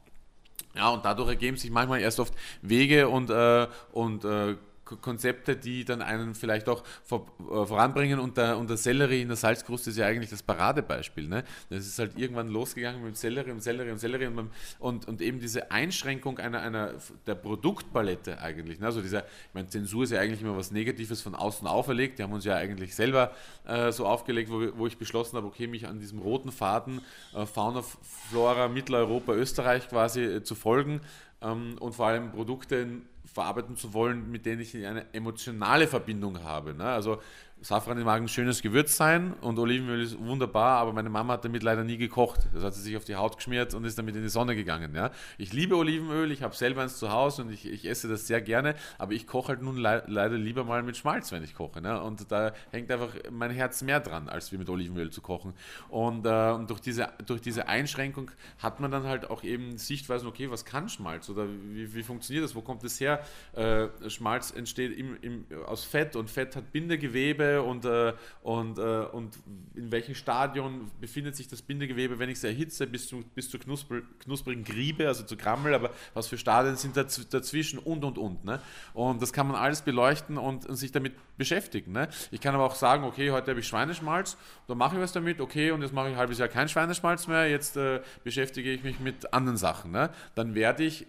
Ja, 0.76 0.90
und 0.90 1.06
dadurch 1.06 1.30
ergeben 1.30 1.58
sich 1.58 1.72
manchmal 1.72 2.02
erst 2.02 2.20
oft 2.20 2.34
Wege 2.62 3.08
und, 3.08 3.30
äh, 3.30 3.68
und 3.94 4.26
äh, 4.26 4.56
Konzepte, 5.02 5.56
die 5.56 5.86
dann 5.86 6.02
einen 6.02 6.36
vielleicht 6.36 6.70
auch 6.70 6.84
vor, 7.04 7.28
äh, 7.40 7.66
voranbringen 7.66 8.20
und 8.20 8.38
der, 8.38 8.58
und 8.58 8.70
der 8.70 8.78
Sellerie 8.78 9.22
in 9.22 9.28
der 9.28 9.38
Salzkruste 9.38 9.90
ist 9.90 9.98
ja 9.98 10.06
eigentlich 10.06 10.30
das 10.30 10.44
Paradebeispiel. 10.44 11.28
Ne? 11.28 11.44
Das 11.70 11.86
ist 11.86 12.00
halt 12.00 12.18
irgendwann 12.18 12.48
losgegangen 12.50 13.04
mit 13.04 13.18
Sellerie 13.18 13.52
und 13.52 13.62
Sellerie 13.62 13.92
und 13.92 14.00
Sellerie 14.00 14.28
und, 14.28 14.52
und, 14.80 15.08
und 15.08 15.22
eben 15.22 15.40
diese 15.40 15.72
Einschränkung 15.72 16.40
einer, 16.40 16.62
einer 16.62 16.94
der 17.26 17.36
Produktpalette 17.36 18.40
eigentlich. 18.40 18.80
Ne? 18.80 18.86
Also 18.86 19.02
dieser, 19.02 19.24
ich 19.26 19.54
meine, 19.54 19.68
Zensur 19.68 20.04
ist 20.04 20.12
ja 20.12 20.20
eigentlich 20.20 20.42
immer 20.42 20.58
was 20.58 20.72
Negatives 20.72 21.22
von 21.22 21.36
außen 21.36 21.68
auferlegt. 21.68 22.20
Die 22.20 22.24
haben 22.24 22.34
uns 22.34 22.46
ja 22.46 22.56
eigentlich 22.56 22.96
selber 22.96 23.32
äh, 23.66 23.92
so 23.92 24.06
aufgelegt, 24.06 24.50
wo, 24.50 24.78
wo 24.78 24.88
ich 24.88 24.98
beschlossen 24.98 25.38
habe, 25.38 25.48
okay, 25.48 25.68
mich 25.68 25.88
an 25.88 26.00
diesem 26.00 26.20
roten 26.20 26.52
Faden 26.52 27.02
äh, 27.34 27.46
Fauna, 27.46 27.84
Flora, 28.30 28.68
Mitteleuropa, 28.68 29.34
Österreich 29.34 29.88
quasi 29.90 30.22
äh, 30.24 30.44
zu 30.44 30.56
folgen 30.56 31.02
ähm, 31.42 31.78
und 31.80 31.94
vor 31.94 32.08
allem 32.08 32.32
Produkte 32.32 32.88
verarbeiten 33.38 33.76
zu 33.76 33.94
wollen, 33.94 34.32
mit 34.32 34.48
denen 34.48 34.62
ich 34.62 34.76
eine 34.76 35.14
emotionale 35.14 35.88
Verbindung 35.88 36.44
habe. 36.44 36.74
Ne? 36.74 36.86
Also 36.86 37.22
Safran 37.62 38.02
mag 38.04 38.22
ein 38.22 38.28
schönes 38.28 38.62
Gewürz 38.62 38.96
sein 38.96 39.34
und 39.42 39.58
Olivenöl 39.58 40.02
ist 40.02 40.18
wunderbar, 40.20 40.78
aber 40.78 40.94
meine 40.94 41.10
Mama 41.10 41.34
hat 41.34 41.44
damit 41.44 41.64
leider 41.64 41.84
nie 41.84 41.98
gekocht. 41.98 42.42
Das 42.54 42.64
hat 42.64 42.76
sie 42.76 42.82
sich 42.82 42.96
auf 42.96 43.04
die 43.04 43.16
Haut 43.16 43.36
geschmiert 43.38 43.74
und 43.74 43.84
ist 43.84 43.98
damit 43.98 44.16
in 44.16 44.22
die 44.22 44.30
Sonne 44.30 44.56
gegangen. 44.56 44.94
Ja? 44.94 45.10
Ich 45.40 45.54
liebe 45.54 45.76
Olivenöl, 45.76 46.32
ich 46.32 46.44
habe 46.44 46.56
selber 46.56 46.84
eins 46.84 46.98
zu 46.98 47.12
Hause 47.12 47.42
und 47.42 47.52
ich, 47.52 47.66
ich, 47.66 47.90
esse 47.90 48.08
das 48.08 48.28
sehr 48.28 48.42
gerne, 48.42 48.76
aber 49.00 49.14
ich 49.14 49.26
koche 49.26 49.50
halt 49.50 49.64
nun 49.64 49.78
le 49.78 50.04
leider 50.06 50.38
lieber 50.38 50.66
mal 50.66 50.84
mit 50.84 50.98
Schmalz, 50.98 51.32
wenn 51.32 51.44
ich 51.44 51.56
koche. 51.56 51.82
Ne? 51.82 52.00
Und 52.00 52.32
da 52.32 52.54
hängt 52.72 52.92
einfach 52.92 53.10
mein 53.32 53.50
Herz 53.50 53.82
mehr 53.82 54.02
dran, 54.02 54.30
als 54.30 54.52
wie 54.52 54.58
mit 54.58 54.70
Olivenöl 54.70 55.10
zu 55.10 55.22
kochen. 55.22 55.54
Und, 55.90 56.28
äh, 56.28 56.52
und 56.52 56.70
durch, 56.70 56.80
diese, 56.80 57.10
durch 57.26 57.42
diese 57.42 57.68
Einschränkung 57.68 58.30
hat 58.60 58.80
man 58.80 58.92
dann 58.92 59.04
halt 59.04 59.32
auch 59.32 59.44
eben 59.44 59.80
Sichtweisen, 59.80 60.28
okay, 60.28 60.52
was 60.52 60.64
kann 60.64 60.90
Schmalz 60.90 61.28
oder 61.28 61.48
wie, 61.48 61.94
wie 61.96 62.04
funktioniert 62.04 62.46
das, 62.46 62.54
wo 62.54 62.62
kommt 62.62 62.84
das 62.84 63.00
her? 63.00 63.20
Äh, 63.54 63.88
Schmalz 64.10 64.52
entsteht 64.52 64.96
im, 64.96 65.18
im, 65.22 65.46
aus 65.66 65.84
Fett 65.86 66.16
und 66.16 66.30
Fett 66.30 66.56
hat 66.56 66.72
Bindegewebe 66.72 67.47
und, 67.56 67.86
äh, 67.86 68.14
und, 68.42 68.78
äh, 68.78 69.06
und 69.12 69.38
in 69.76 69.92
welchem 69.92 70.16
Stadion 70.16 70.92
befindet 71.00 71.36
sich 71.36 71.48
das 71.48 71.62
Bindegewebe, 71.62 72.20
wenn 72.20 72.30
ich 72.30 72.38
es 72.38 72.44
erhitze, 72.44 72.86
bis, 72.88 73.08
zu, 73.08 73.24
bis 73.34 73.50
zur 73.50 73.60
knusper, 73.60 74.02
knusprigen 74.20 74.64
Griebe, 74.64 75.08
also 75.08 75.24
zu 75.24 75.38
Grammel, 75.38 75.74
aber 75.74 75.92
was 76.14 76.28
für 76.28 76.38
Stadien 76.38 76.76
sind 76.76 76.98
daz 76.98 77.28
dazwischen 77.30 77.80
und 77.80 78.04
und 78.04 78.18
und. 78.18 78.44
Ne? 78.46 78.60
Und 78.94 79.22
das 79.22 79.34
kann 79.34 79.48
man 79.48 79.56
alles 79.56 79.82
beleuchten 79.82 80.38
und, 80.38 80.66
und 80.66 80.76
sich 80.76 80.92
damit 80.92 81.14
beschäftigen. 81.38 81.92
Ne? 81.92 82.10
Ich 82.32 82.42
kann 82.42 82.54
aber 82.56 82.66
auch 82.66 82.76
sagen, 82.76 83.04
okay, 83.04 83.32
heute 83.32 83.52
habe 83.52 83.60
ich 83.60 83.68
Schweineschmalz, 83.68 84.38
dann 84.68 84.78
mache 84.78 84.96
ich 84.96 85.02
was 85.02 85.12
damit, 85.12 85.42
okay, 85.42 85.72
und 85.72 85.82
jetzt 85.82 85.94
mache 85.94 86.08
ich 86.08 86.14
ein 86.14 86.20
halbes 86.20 86.38
Jahr 86.38 86.48
kein 86.48 86.70
Schweineschmalz 86.70 87.28
mehr, 87.28 87.50
jetzt 87.50 87.78
äh, 87.78 88.02
beschäftige 88.24 88.72
ich 88.72 88.84
mich 88.84 89.00
mit 89.00 89.34
anderen 89.34 89.58
Sachen. 89.58 89.92
Ne? 89.92 90.10
Dann 90.36 90.56
werde 90.56 90.84
ich 90.84 91.08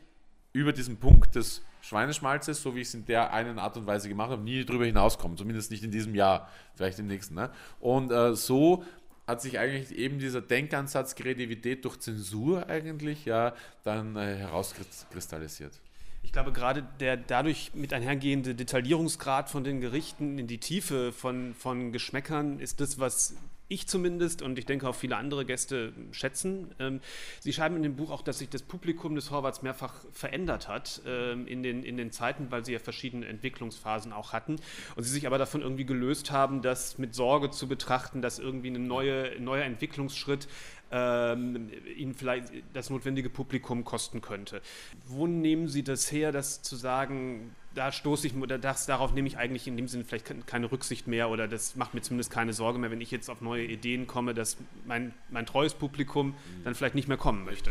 über 0.53 0.72
diesen 0.72 0.96
Punkt 0.96 1.35
des 1.35 1.62
Schweineschmalzes, 1.88 2.62
so 2.62 2.74
wie 2.74 2.81
ich 2.81 2.88
es 2.88 2.94
in 2.94 3.07
der 3.07 3.33
einen 3.33 3.59
Art 3.59 3.77
und 3.77 3.87
Weise 3.87 4.09
gemacht 4.09 4.31
habe, 4.31 4.42
nie 4.42 4.64
drüber 4.64 4.85
hinauskommen. 4.85 5.37
Zumindest 5.37 5.70
nicht 5.70 5.83
in 5.83 5.90
diesem 5.90 6.14
Jahr, 6.14 6.48
vielleicht 6.74 6.98
im 6.98 7.07
nächsten. 7.07 7.35
Ne? 7.35 7.51
Und 7.81 8.12
äh, 8.12 8.35
so 8.35 8.85
hat 9.27 9.42
sich 9.42 9.59
eigentlich 9.59 9.96
eben 9.96 10.18
dieser 10.18 10.40
Denkansatz 10.40 11.14
Kreativität 11.14 11.85
durch 11.85 11.98
Zensur 11.98 12.68
eigentlich 12.68 13.24
ja 13.24 13.55
dann 13.85 14.16
äh, 14.16 14.37
herauskristallisiert. 14.37 15.81
Ich 16.22 16.33
glaube, 16.33 16.53
gerade 16.53 16.87
der 17.01 17.16
dadurch 17.16 17.72
mit 17.74 17.92
einhergehende 17.92 18.55
Detaillierungsgrad 18.55 19.48
von 19.48 19.64
den 19.64 19.81
Gerichten 19.81 20.38
in 20.38 20.46
die 20.46 20.59
Tiefe 20.59 21.12
von, 21.12 21.55
von 21.55 21.92
Geschmäckern 21.92 22.61
ist 22.61 22.81
das, 22.81 22.98
was 22.98 23.35
ich 23.69 23.87
zumindest 23.87 24.43
und 24.43 24.59
ich 24.59 24.67
denke 24.67 24.89
auch 24.89 24.95
viele 24.95 25.17
andere 25.17 25.45
Gäste 25.45 25.93
schätzen. 26.11 26.75
Ähm, 26.79 27.01
Sie 27.41 27.53
schreiben 27.53 27.77
in 27.77 27.83
dem 27.83 27.97
Buch 27.97 28.11
auch, 28.11 28.23
dass 28.23 28.39
sich 28.39 28.49
das 28.49 28.63
Publikum 28.63 29.15
des 29.15 29.31
Horvaths 29.31 29.63
mehrfach 29.63 29.95
verändert 30.13 30.69
hat 30.69 31.03
ähm, 31.07 31.47
in, 31.47 31.63
den, 31.63 31.83
in 31.83 31.97
den 31.97 32.11
Zeiten, 32.11 32.51
weil 32.51 32.65
sie 32.65 32.73
ja 32.73 32.79
verschiedene 32.79 33.27
Entwicklungsphasen 33.27 34.13
auch 34.13 34.33
hatten 34.33 34.57
und 34.97 35.03
sie 35.03 35.11
sich 35.11 35.27
aber 35.27 35.39
davon 35.39 35.61
irgendwie 35.61 35.85
gelöst 35.85 36.31
haben, 36.31 36.63
das 36.63 36.99
mit 36.99 37.15
Sorge 37.15 37.51
zu 37.51 37.69
betrachten, 37.69 38.23
dass 38.23 38.39
irgendwie 38.39 38.71
ein 38.71 38.87
neue, 38.87 39.39
neuer 39.41 39.65
Entwicklungsschritt 39.65 40.49
ähm, 40.91 41.71
ihnen 41.97 42.15
vielleicht 42.15 42.53
das 42.73 42.91
notwendige 42.91 43.29
Publikum 43.29 43.85
kosten 43.85 44.21
könnte. 44.21 44.63
Wo 45.07 45.27
nehmen 45.27 45.69
Sie 45.69 45.83
das 45.83 46.11
her, 46.11 46.33
das 46.33 46.63
zu 46.63 46.77
sagen, 46.77 47.55
da 47.79 47.93
stoße 47.93 48.27
ich, 48.27 48.35
oder 48.35 48.59
das, 48.59 48.87
darauf 48.87 49.14
nehme 49.14 49.29
ich 49.29 49.38
eigentlich 49.38 49.69
in 49.69 49.77
dem 49.77 49.87
Sinne 49.87 50.05
vielleicht 50.05 50.47
keine 50.47 50.73
Rücksicht 50.73 51.07
mehr 51.07 51.31
oder 51.31 51.47
das 51.47 51.77
macht 51.77 51.95
mir 51.95 52.03
zumindest 52.03 52.33
keine 52.33 52.53
Sorge 52.53 52.77
mehr, 52.79 52.91
wenn 52.91 53.01
ich 53.01 53.12
jetzt 53.12 53.31
auf 53.31 53.41
neue 53.41 53.64
Ideen 53.64 54.09
komme, 54.09 54.35
dass 54.35 54.57
mein, 54.85 55.14
mein 55.31 55.47
treues 55.47 55.75
Publikum 55.75 56.35
dann 56.64 56.75
vielleicht 56.75 56.97
nicht 56.97 57.07
mehr 57.07 57.17
kommen 57.17 57.45
möchte. 57.45 57.71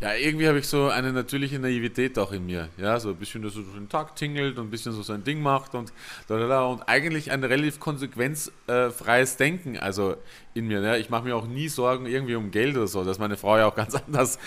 Ja, 0.00 0.14
irgendwie 0.14 0.46
habe 0.46 0.60
ich 0.60 0.68
so 0.68 0.88
eine 0.88 1.12
natürliche 1.12 1.58
Naivität 1.58 2.18
auch 2.20 2.30
in 2.30 2.46
mir. 2.46 2.68
Ja, 2.76 3.00
so 3.00 3.08
ein 3.10 3.16
bisschen, 3.16 3.42
dass 3.42 3.54
so 3.54 3.62
den 3.62 3.88
Tag 3.88 4.14
tingelt 4.14 4.58
und 4.58 4.68
ein 4.68 4.70
bisschen 4.70 4.92
so 4.92 5.02
sein 5.02 5.24
Ding 5.24 5.42
macht 5.42 5.74
und 5.74 5.92
da, 6.28 6.38
da, 6.38 6.46
da, 6.46 6.64
und 6.66 6.82
eigentlich 6.82 7.32
ein 7.32 7.42
relativ 7.42 7.80
konsequenzfreies 7.80 9.38
Denken, 9.38 9.76
also 9.76 10.14
in 10.58 10.66
mir. 10.66 10.80
Ja. 10.82 10.96
Ich 10.96 11.08
mache 11.08 11.24
mir 11.24 11.36
auch 11.36 11.46
nie 11.46 11.68
Sorgen 11.68 12.06
irgendwie 12.06 12.34
um 12.34 12.50
Geld 12.50 12.76
oder 12.76 12.86
so. 12.86 13.02
Das 13.04 13.12
ist 13.12 13.18
meine 13.18 13.36
Frau 13.36 13.56
ja 13.56 13.66
auch 13.66 13.74
ganz 13.74 13.94
anders 14.06 14.38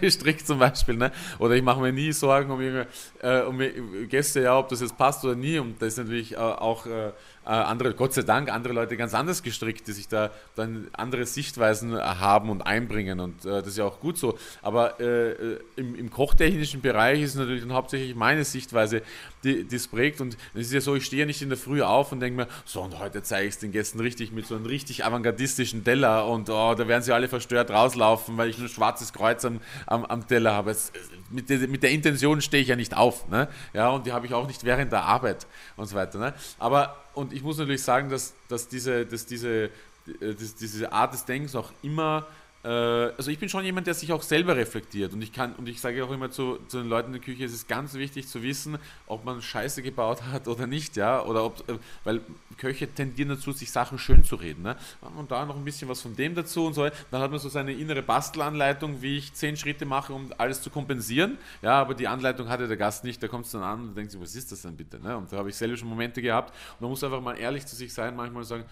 gestrickt 0.00 0.46
zum 0.46 0.58
Beispiel. 0.58 0.96
Ne? 0.96 1.12
Oder 1.38 1.54
ich 1.54 1.62
mache 1.62 1.80
mir 1.80 1.92
nie 1.92 2.12
Sorgen 2.12 2.50
um, 2.50 2.60
äh, 2.60 3.40
um 3.42 3.58
Gäste, 4.08 4.42
ja, 4.42 4.55
ob 4.58 4.68
das 4.68 4.80
jetzt 4.80 4.96
passt 4.96 5.24
oder 5.24 5.34
nie. 5.34 5.58
Und 5.58 5.80
das 5.80 5.94
ist 5.94 5.98
natürlich 5.98 6.32
äh, 6.32 6.36
auch 6.36 6.86
äh, 6.86 7.12
andere, 7.50 7.94
Gott 7.94 8.12
sei 8.12 8.22
Dank, 8.22 8.50
andere 8.50 8.74
Leute 8.74 8.96
ganz 8.96 9.14
anders 9.14 9.42
gestrickt, 9.42 9.86
die 9.86 9.92
sich 9.92 10.08
da 10.08 10.30
dann 10.56 10.88
andere 10.92 11.26
Sichtweisen 11.26 11.96
äh, 11.96 12.00
haben 12.00 12.50
und 12.50 12.62
einbringen. 12.62 13.20
Und 13.20 13.44
äh, 13.44 13.50
das 13.50 13.68
ist 13.68 13.78
ja 13.78 13.84
auch 13.84 14.00
gut 14.00 14.18
so. 14.18 14.36
Aber 14.62 14.98
äh, 15.00 15.30
äh, 15.30 15.60
im, 15.76 15.94
im, 15.94 16.10
kochtechnischen 16.10 16.80
Bereich 16.80 17.22
ist 17.22 17.36
natürlich 17.36 17.62
dann 17.62 17.72
hauptsächlich 17.72 18.14
meine 18.14 18.44
Sichtweise, 18.44 19.02
die 19.44 19.66
es 19.70 19.86
prägt. 19.86 20.20
Und 20.20 20.36
es 20.54 20.66
ist 20.66 20.72
ja 20.72 20.80
so, 20.80 20.96
ich 20.96 21.04
stehe 21.04 21.20
ja 21.20 21.26
nicht 21.26 21.40
in 21.40 21.48
der 21.48 21.58
Früh 21.58 21.82
auf 21.82 22.12
und 22.12 22.20
denke 22.20 22.36
mir, 22.36 22.48
so, 22.64 22.82
und 22.82 22.98
heute 22.98 23.22
zeige 23.22 23.46
ich 23.46 23.54
es 23.54 23.60
den 23.60 23.72
Gästen 23.72 24.00
richtig 24.00 24.32
mit 24.32 24.46
so 24.46 24.56
einem 24.56 24.66
richtig 24.66 25.04
avantgardistischen 25.04 25.84
Teller 25.84 26.26
und 26.26 26.50
oh, 26.50 26.74
da 26.74 26.88
werden 26.88 27.02
sie 27.02 27.12
alle 27.12 27.28
verstört 27.28 27.70
rauslaufen, 27.70 28.36
weil 28.36 28.50
ich 28.50 28.58
nur 28.58 28.68
schwarzes 28.68 29.12
Kreuz 29.12 29.44
am, 29.44 29.60
am, 29.86 30.04
am 30.04 30.26
Teller 30.26 30.52
habe. 30.52 30.72
Es, 30.72 30.92
mit, 31.30 31.48
der, 31.48 31.58
mit 31.68 31.82
der 31.82 31.90
Intention 31.90 32.40
stehe 32.40 32.62
ich 32.62 32.68
ja 32.68 32.76
nicht 32.76 32.96
auf. 32.96 33.28
Ne? 33.28 33.48
Ja, 33.72 33.90
und 33.90 34.06
die 34.06 34.12
habe 34.12 34.26
ich 34.26 34.34
auch 34.34 34.46
nicht 34.46 34.64
während 34.64 34.92
der 34.92 35.04
Arbeit 35.04 35.46
und 35.76 35.86
so 35.86 35.94
weiter. 35.94 36.18
Ne? 36.18 36.34
Aber 36.58 36.96
und 37.16 37.32
ich 37.32 37.42
muss 37.42 37.56
natürlich 37.58 37.82
sagen, 37.82 38.10
dass, 38.10 38.34
dass, 38.48 38.68
diese, 38.68 39.06
dass 39.06 39.26
diese, 39.26 39.64
äh, 40.20 40.34
diese 40.60 40.92
Art 40.92 41.14
des 41.14 41.24
Denkens 41.24 41.56
auch 41.56 41.72
immer 41.82 42.26
also 42.68 43.30
ich 43.30 43.38
bin 43.38 43.48
schon 43.48 43.64
jemand, 43.64 43.86
der 43.86 43.94
sich 43.94 44.12
auch 44.12 44.22
selber 44.22 44.56
reflektiert 44.56 45.12
und 45.12 45.22
ich 45.22 45.32
kann 45.32 45.54
und 45.54 45.68
ich 45.68 45.80
sage 45.80 46.04
auch 46.04 46.10
immer 46.10 46.30
zu, 46.30 46.58
zu 46.68 46.78
den 46.78 46.88
Leuten 46.88 47.08
in 47.08 47.12
der 47.14 47.22
Küche, 47.22 47.44
es 47.44 47.52
ist 47.52 47.68
ganz 47.68 47.94
wichtig 47.94 48.26
zu 48.26 48.42
wissen, 48.42 48.78
ob 49.06 49.24
man 49.24 49.40
Scheiße 49.40 49.82
gebaut 49.82 50.22
hat 50.32 50.48
oder 50.48 50.66
nicht, 50.66 50.96
ja, 50.96 51.22
oder 51.22 51.44
ob, 51.44 51.68
äh, 51.68 51.78
weil 52.04 52.20
Köche 52.56 52.92
tendieren 52.92 53.28
dazu, 53.28 53.52
sich 53.52 53.70
Sachen 53.70 53.98
schön 53.98 54.24
zu 54.24 54.36
reden, 54.36 54.62
ne? 54.62 54.76
und 55.16 55.30
da 55.30 55.44
noch 55.44 55.56
ein 55.56 55.64
bisschen 55.64 55.88
was 55.88 56.00
von 56.00 56.16
dem 56.16 56.34
dazu 56.34 56.66
und 56.66 56.74
so, 56.74 56.88
dann 57.10 57.20
hat 57.20 57.30
man 57.30 57.38
so 57.38 57.48
seine 57.48 57.72
innere 57.72 58.02
Bastelanleitung, 58.02 59.00
wie 59.02 59.18
ich 59.18 59.32
zehn 59.34 59.56
Schritte 59.56 59.84
mache, 59.84 60.12
um 60.12 60.32
alles 60.38 60.62
zu 60.62 60.70
kompensieren, 60.70 61.38
ja, 61.62 61.80
aber 61.80 61.94
die 61.94 62.08
Anleitung 62.08 62.48
hatte 62.48 62.66
der 62.66 62.76
Gast 62.76 63.04
nicht, 63.04 63.22
da 63.22 63.28
kommt 63.28 63.46
es 63.46 63.52
dann 63.52 63.62
an 63.62 63.88
und 63.88 63.96
denkt 63.96 64.10
sich, 64.10 64.20
was 64.20 64.34
ist 64.34 64.50
das 64.50 64.62
denn 64.62 64.76
bitte, 64.76 64.98
ne? 64.98 65.16
und 65.16 65.30
da 65.32 65.36
habe 65.36 65.50
ich 65.50 65.56
selber 65.56 65.76
schon 65.76 65.88
Momente 65.88 66.20
gehabt 66.20 66.52
und 66.74 66.80
man 66.80 66.90
muss 66.90 67.04
einfach 67.04 67.20
mal 67.20 67.38
ehrlich 67.38 67.64
zu 67.66 67.76
sich 67.76 67.92
sein, 67.92 68.16
manchmal 68.16 68.44
sagen, 68.44 68.64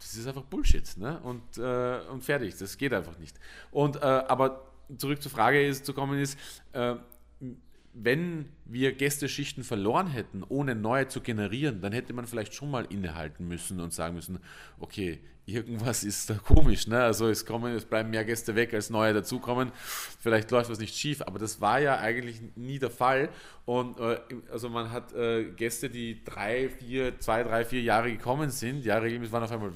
das 0.00 0.14
ist 0.14 0.26
einfach 0.26 0.42
Bullshit, 0.42 0.96
ne? 0.96 1.20
und, 1.22 1.58
äh, 1.58 2.00
und 2.10 2.24
fertig, 2.24 2.56
das 2.58 2.76
geht 2.76 2.92
einfach 2.92 3.18
nicht. 3.18 3.35
Und, 3.70 3.96
äh, 3.96 4.00
aber 4.00 4.66
zurück 4.98 5.22
zur 5.22 5.32
Frage 5.32 5.66
ist, 5.66 5.86
zu 5.86 5.94
kommen 5.94 6.18
ist, 6.18 6.38
äh, 6.72 6.94
wenn 7.92 8.50
wir 8.66 8.92
Gästeschichten 8.92 9.64
verloren 9.64 10.08
hätten, 10.08 10.42
ohne 10.46 10.74
neue 10.74 11.08
zu 11.08 11.22
generieren, 11.22 11.80
dann 11.80 11.92
hätte 11.92 12.12
man 12.12 12.26
vielleicht 12.26 12.52
schon 12.54 12.70
mal 12.70 12.84
innehalten 12.84 13.48
müssen 13.48 13.80
und 13.80 13.94
sagen 13.94 14.14
müssen, 14.14 14.38
okay, 14.78 15.20
irgendwas 15.46 16.02
ist 16.02 16.28
da 16.28 16.34
komisch, 16.34 16.88
ne? 16.88 17.02
Also 17.02 17.28
es 17.28 17.46
kommen, 17.46 17.72
es 17.74 17.84
bleiben 17.84 18.10
mehr 18.10 18.24
Gäste 18.24 18.56
weg, 18.56 18.74
als 18.74 18.90
neue 18.90 19.14
dazukommen. 19.14 19.70
Vielleicht 20.20 20.50
läuft 20.50 20.68
was 20.68 20.80
nicht 20.80 20.96
schief, 20.96 21.22
aber 21.22 21.38
das 21.38 21.60
war 21.60 21.78
ja 21.78 21.98
eigentlich 21.98 22.40
nie 22.56 22.80
der 22.80 22.90
Fall. 22.90 23.28
Und 23.64 23.98
äh, 24.00 24.18
also 24.50 24.68
man 24.68 24.90
hat 24.90 25.12
äh, 25.12 25.44
Gäste, 25.52 25.88
die 25.88 26.22
drei, 26.24 26.68
vier, 26.68 27.18
zwei, 27.20 27.44
drei, 27.44 27.64
vier 27.64 27.80
Jahre 27.80 28.10
gekommen 28.10 28.50
sind, 28.50 28.84
ja, 28.84 28.98
regelmäßig 28.98 29.32
waren 29.32 29.44
auf 29.44 29.52
einmal 29.52 29.70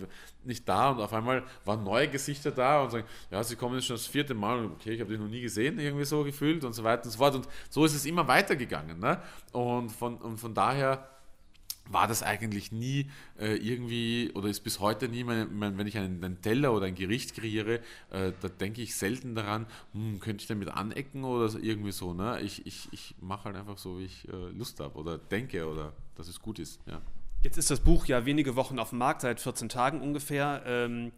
nicht 0.45 0.69
da 0.69 0.91
und 0.91 1.01
auf 1.01 1.13
einmal 1.13 1.45
waren 1.65 1.85
neue 1.85 2.09
Gesichter 2.09 2.51
da 2.51 2.83
und 2.83 2.91
sagen, 2.91 3.07
ja, 3.31 3.43
sie 3.45 3.57
kommen 3.57 3.77
jetzt 3.77 3.87
schon 3.87 3.97
das 3.97 4.07
vierte 4.07 4.35
Mal 4.35 4.59
und 4.59 4.73
okay, 4.73 4.93
ich 4.93 5.01
habe 5.01 5.11
dich 5.11 5.21
noch 5.21 5.29
nie 5.29 5.43
gesehen, 5.43 5.79
irgendwie 5.79 6.05
so 6.05 6.25
gefühlt 6.25 6.65
und 6.65 6.73
so 6.73 6.83
weiter 6.83 7.05
und 7.05 7.11
so 7.11 7.19
fort. 7.19 7.35
Und 7.37 7.49
so 7.69 7.85
ist 7.85 7.95
es 7.95 8.07
immer 8.07 8.27
weitergegangen. 8.27 8.99
Ne? 8.99 9.21
Und, 9.53 9.91
von, 9.91 10.17
und 10.17 10.39
von 10.39 10.55
daher 10.55 11.09
war 11.93 12.07
das 12.07 12.23
eigentlich 12.23 12.73
nie 12.73 13.11
äh, 13.39 13.57
irgendwie 13.57 14.31
oder 14.35 14.49
ist 14.49 14.61
bis 14.61 14.81
heute 14.81 15.09
nie, 15.09 15.25
mein, 15.25 15.55
mein, 15.57 15.77
wenn 15.77 15.87
ich 15.87 15.99
einen, 15.99 16.23
einen, 16.23 16.41
Teller 16.41 16.73
oder 16.73 16.87
ein 16.87 16.95
Gericht 16.95 17.35
kreiere, 17.35 17.81
äh, 18.11 18.33
da 18.41 18.49
denke 18.49 18.81
ich 18.81 18.95
selten 18.95 19.35
daran, 19.35 19.67
hm, 19.93 20.21
könnte 20.21 20.43
ich 20.43 20.49
damit 20.49 20.69
anecken 20.69 21.25
oder 21.25 21.53
irgendwie 21.61 21.93
so. 21.93 22.15
Ne? 22.15 22.41
Ich, 22.43 22.67
ich, 22.67 22.89
ich 22.93 23.15
mache 23.21 23.45
halt 23.45 23.57
einfach 23.57 23.79
so, 23.79 23.99
wie 23.99 24.05
ich 24.05 24.29
äh, 24.29 24.51
Lust 24.57 24.81
habe 24.81 24.99
oder 24.99 25.19
denke 25.19 25.69
oder 25.69 25.93
dass 26.17 26.29
es 26.29 26.41
gut 26.41 26.59
ist. 26.59 26.81
Ja. 26.87 27.01
Jetzt 27.43 27.57
ist 27.57 27.71
das 27.71 27.81
Buch 27.81 28.05
ja 28.05 28.27
wenige 28.27 28.55
Wochen 28.55 28.79
auf 28.79 28.91
dem 28.91 28.99
Markt, 28.99 29.23
seit 29.23 29.41
14 29.41 29.71
Tagen 29.71 30.03
ungefähr. 30.03 30.63
Ähm, 30.67 31.07
äh, 31.07 31.11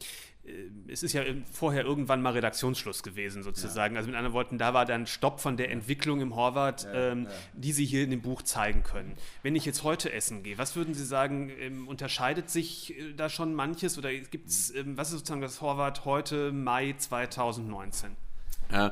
es 0.88 1.02
ist 1.02 1.12
ja 1.12 1.22
vorher 1.52 1.84
irgendwann 1.84 2.20
mal 2.20 2.32
Redaktionsschluss 2.32 3.02
gewesen, 3.02 3.42
sozusagen. 3.42 3.94
Ja. 3.94 3.98
Also 3.98 4.08
mit 4.08 4.16
anderen 4.16 4.34
Worten, 4.34 4.58
da 4.58 4.74
war 4.74 4.84
dann 4.84 5.06
Stopp 5.06 5.40
von 5.40 5.56
der 5.56 5.70
Entwicklung 5.70 6.20
im 6.20 6.34
Horvath, 6.34 6.84
ja, 6.84 7.12
ähm, 7.12 7.24
ja. 7.24 7.30
die 7.54 7.72
Sie 7.72 7.84
hier 7.84 8.02
in 8.02 8.10
dem 8.10 8.22
Buch 8.22 8.42
zeigen 8.42 8.82
können. 8.82 9.14
Wenn 9.42 9.54
ich 9.54 9.64
jetzt 9.64 9.84
heute 9.84 10.12
essen 10.12 10.42
gehe, 10.42 10.58
was 10.58 10.74
würden 10.74 10.94
Sie 10.94 11.04
sagen, 11.04 11.50
ähm, 11.60 11.86
unterscheidet 11.86 12.50
sich 12.50 12.98
äh, 12.98 13.12
da 13.14 13.28
schon 13.28 13.54
manches 13.54 13.98
oder 13.98 14.12
gibt 14.12 14.48
es, 14.48 14.74
ähm, 14.74 14.96
was 14.96 15.08
ist 15.08 15.18
sozusagen 15.18 15.42
das 15.42 15.60
Horvath 15.60 16.04
heute, 16.04 16.50
Mai 16.50 16.94
2019? 16.98 18.16
Äh, 18.70 18.90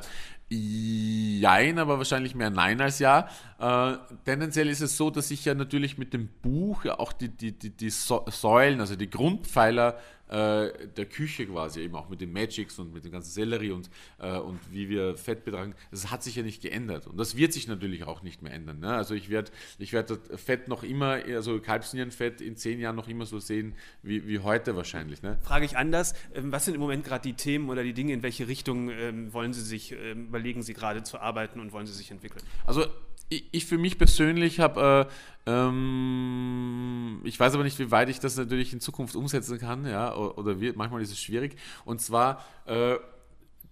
Jein, 0.53 1.79
aber 1.79 1.97
wahrscheinlich 1.97 2.35
mehr 2.35 2.49
Nein 2.49 2.81
als 2.81 2.99
Ja. 2.99 3.29
Äh, 3.61 3.97
tendenziell 4.25 4.69
ist 4.69 4.81
es 4.81 4.97
so, 4.97 5.11
dass 5.11 5.29
ich 5.29 5.45
ja 5.45 5.53
natürlich 5.53 5.99
mit 5.99 6.13
dem 6.13 6.29
Buch 6.41 6.83
ja 6.83 6.99
auch 6.99 7.13
die, 7.13 7.29
die, 7.29 7.51
die, 7.51 7.69
die 7.69 7.91
Säulen, 7.91 8.79
also 8.79 8.95
die 8.95 9.09
Grundpfeiler 9.09 9.99
äh, 10.31 10.87
der 10.95 11.05
Küche 11.05 11.45
quasi, 11.45 11.81
eben 11.81 11.93
auch 11.95 12.09
mit 12.09 12.21
den 12.21 12.31
Magics 12.33 12.79
und 12.79 12.93
mit 12.93 13.03
dem 13.03 13.11
ganzen 13.11 13.31
Sellerie 13.31 13.71
und, 13.71 13.89
äh, 14.17 14.37
und 14.37 14.59
wie 14.71 14.89
wir 14.89 15.15
Fett 15.15 15.43
betragen, 15.43 15.75
das 15.91 16.09
hat 16.09 16.23
sich 16.23 16.37
ja 16.37 16.43
nicht 16.43 16.61
geändert. 16.61 17.05
Und 17.05 17.17
das 17.17 17.35
wird 17.35 17.53
sich 17.53 17.67
natürlich 17.67 18.05
auch 18.05 18.23
nicht 18.23 18.41
mehr 18.41 18.53
ändern. 18.53 18.79
Ne? 18.79 18.93
Also 18.93 19.13
ich 19.13 19.29
werde 19.29 19.51
ich 19.77 19.93
werd 19.93 20.11
Fett 20.37 20.67
noch 20.67 20.81
immer, 20.83 21.19
also 21.27 21.59
Kalbsnierenfett 21.59 22.41
in 22.41 22.55
zehn 22.55 22.79
Jahren 22.79 22.95
noch 22.95 23.09
immer 23.09 23.25
so 23.25 23.39
sehen 23.39 23.75
wie, 24.01 24.25
wie 24.27 24.39
heute 24.39 24.75
wahrscheinlich. 24.75 25.21
Ne? 25.21 25.37
Frage 25.43 25.65
ich 25.65 25.77
anders, 25.77 26.15
ähm, 26.33 26.51
was 26.51 26.65
sind 26.65 26.73
im 26.73 26.81
Moment 26.81 27.03
gerade 27.03 27.21
die 27.21 27.33
Themen 27.33 27.69
oder 27.69 27.83
die 27.83 27.93
Dinge, 27.93 28.13
in 28.13 28.23
welche 28.23 28.47
Richtung 28.47 28.89
ähm, 28.89 29.33
wollen 29.33 29.53
Sie 29.53 29.61
sich, 29.61 29.91
ähm, 29.91 30.27
überlegen 30.27 30.63
Sie 30.63 30.73
gerade 30.73 31.03
zu 31.03 31.19
arbeiten 31.19 31.59
und 31.59 31.73
wollen 31.73 31.85
Sie 31.85 31.93
sich 31.93 32.09
entwickeln? 32.09 32.43
Also 32.65 32.85
ich, 33.31 33.45
ich 33.51 33.65
für 33.65 33.77
mich 33.77 33.97
persönlich 33.97 34.59
habe, 34.59 35.07
äh, 35.45 35.51
ähm, 35.51 37.21
ich 37.23 37.39
weiß 37.39 37.53
aber 37.53 37.63
nicht, 37.63 37.79
wie 37.79 37.89
weit 37.89 38.09
ich 38.09 38.19
das 38.19 38.35
natürlich 38.35 38.73
in 38.73 38.81
Zukunft 38.81 39.15
umsetzen 39.15 39.57
kann, 39.57 39.85
ja, 39.85 40.13
oder, 40.15 40.59
wird, 40.59 40.75
manchmal 40.75 41.01
ist 41.01 41.11
es 41.11 41.19
schwierig. 41.19 41.55
Und 41.85 42.01
zwar 42.01 42.45
äh, 42.65 42.97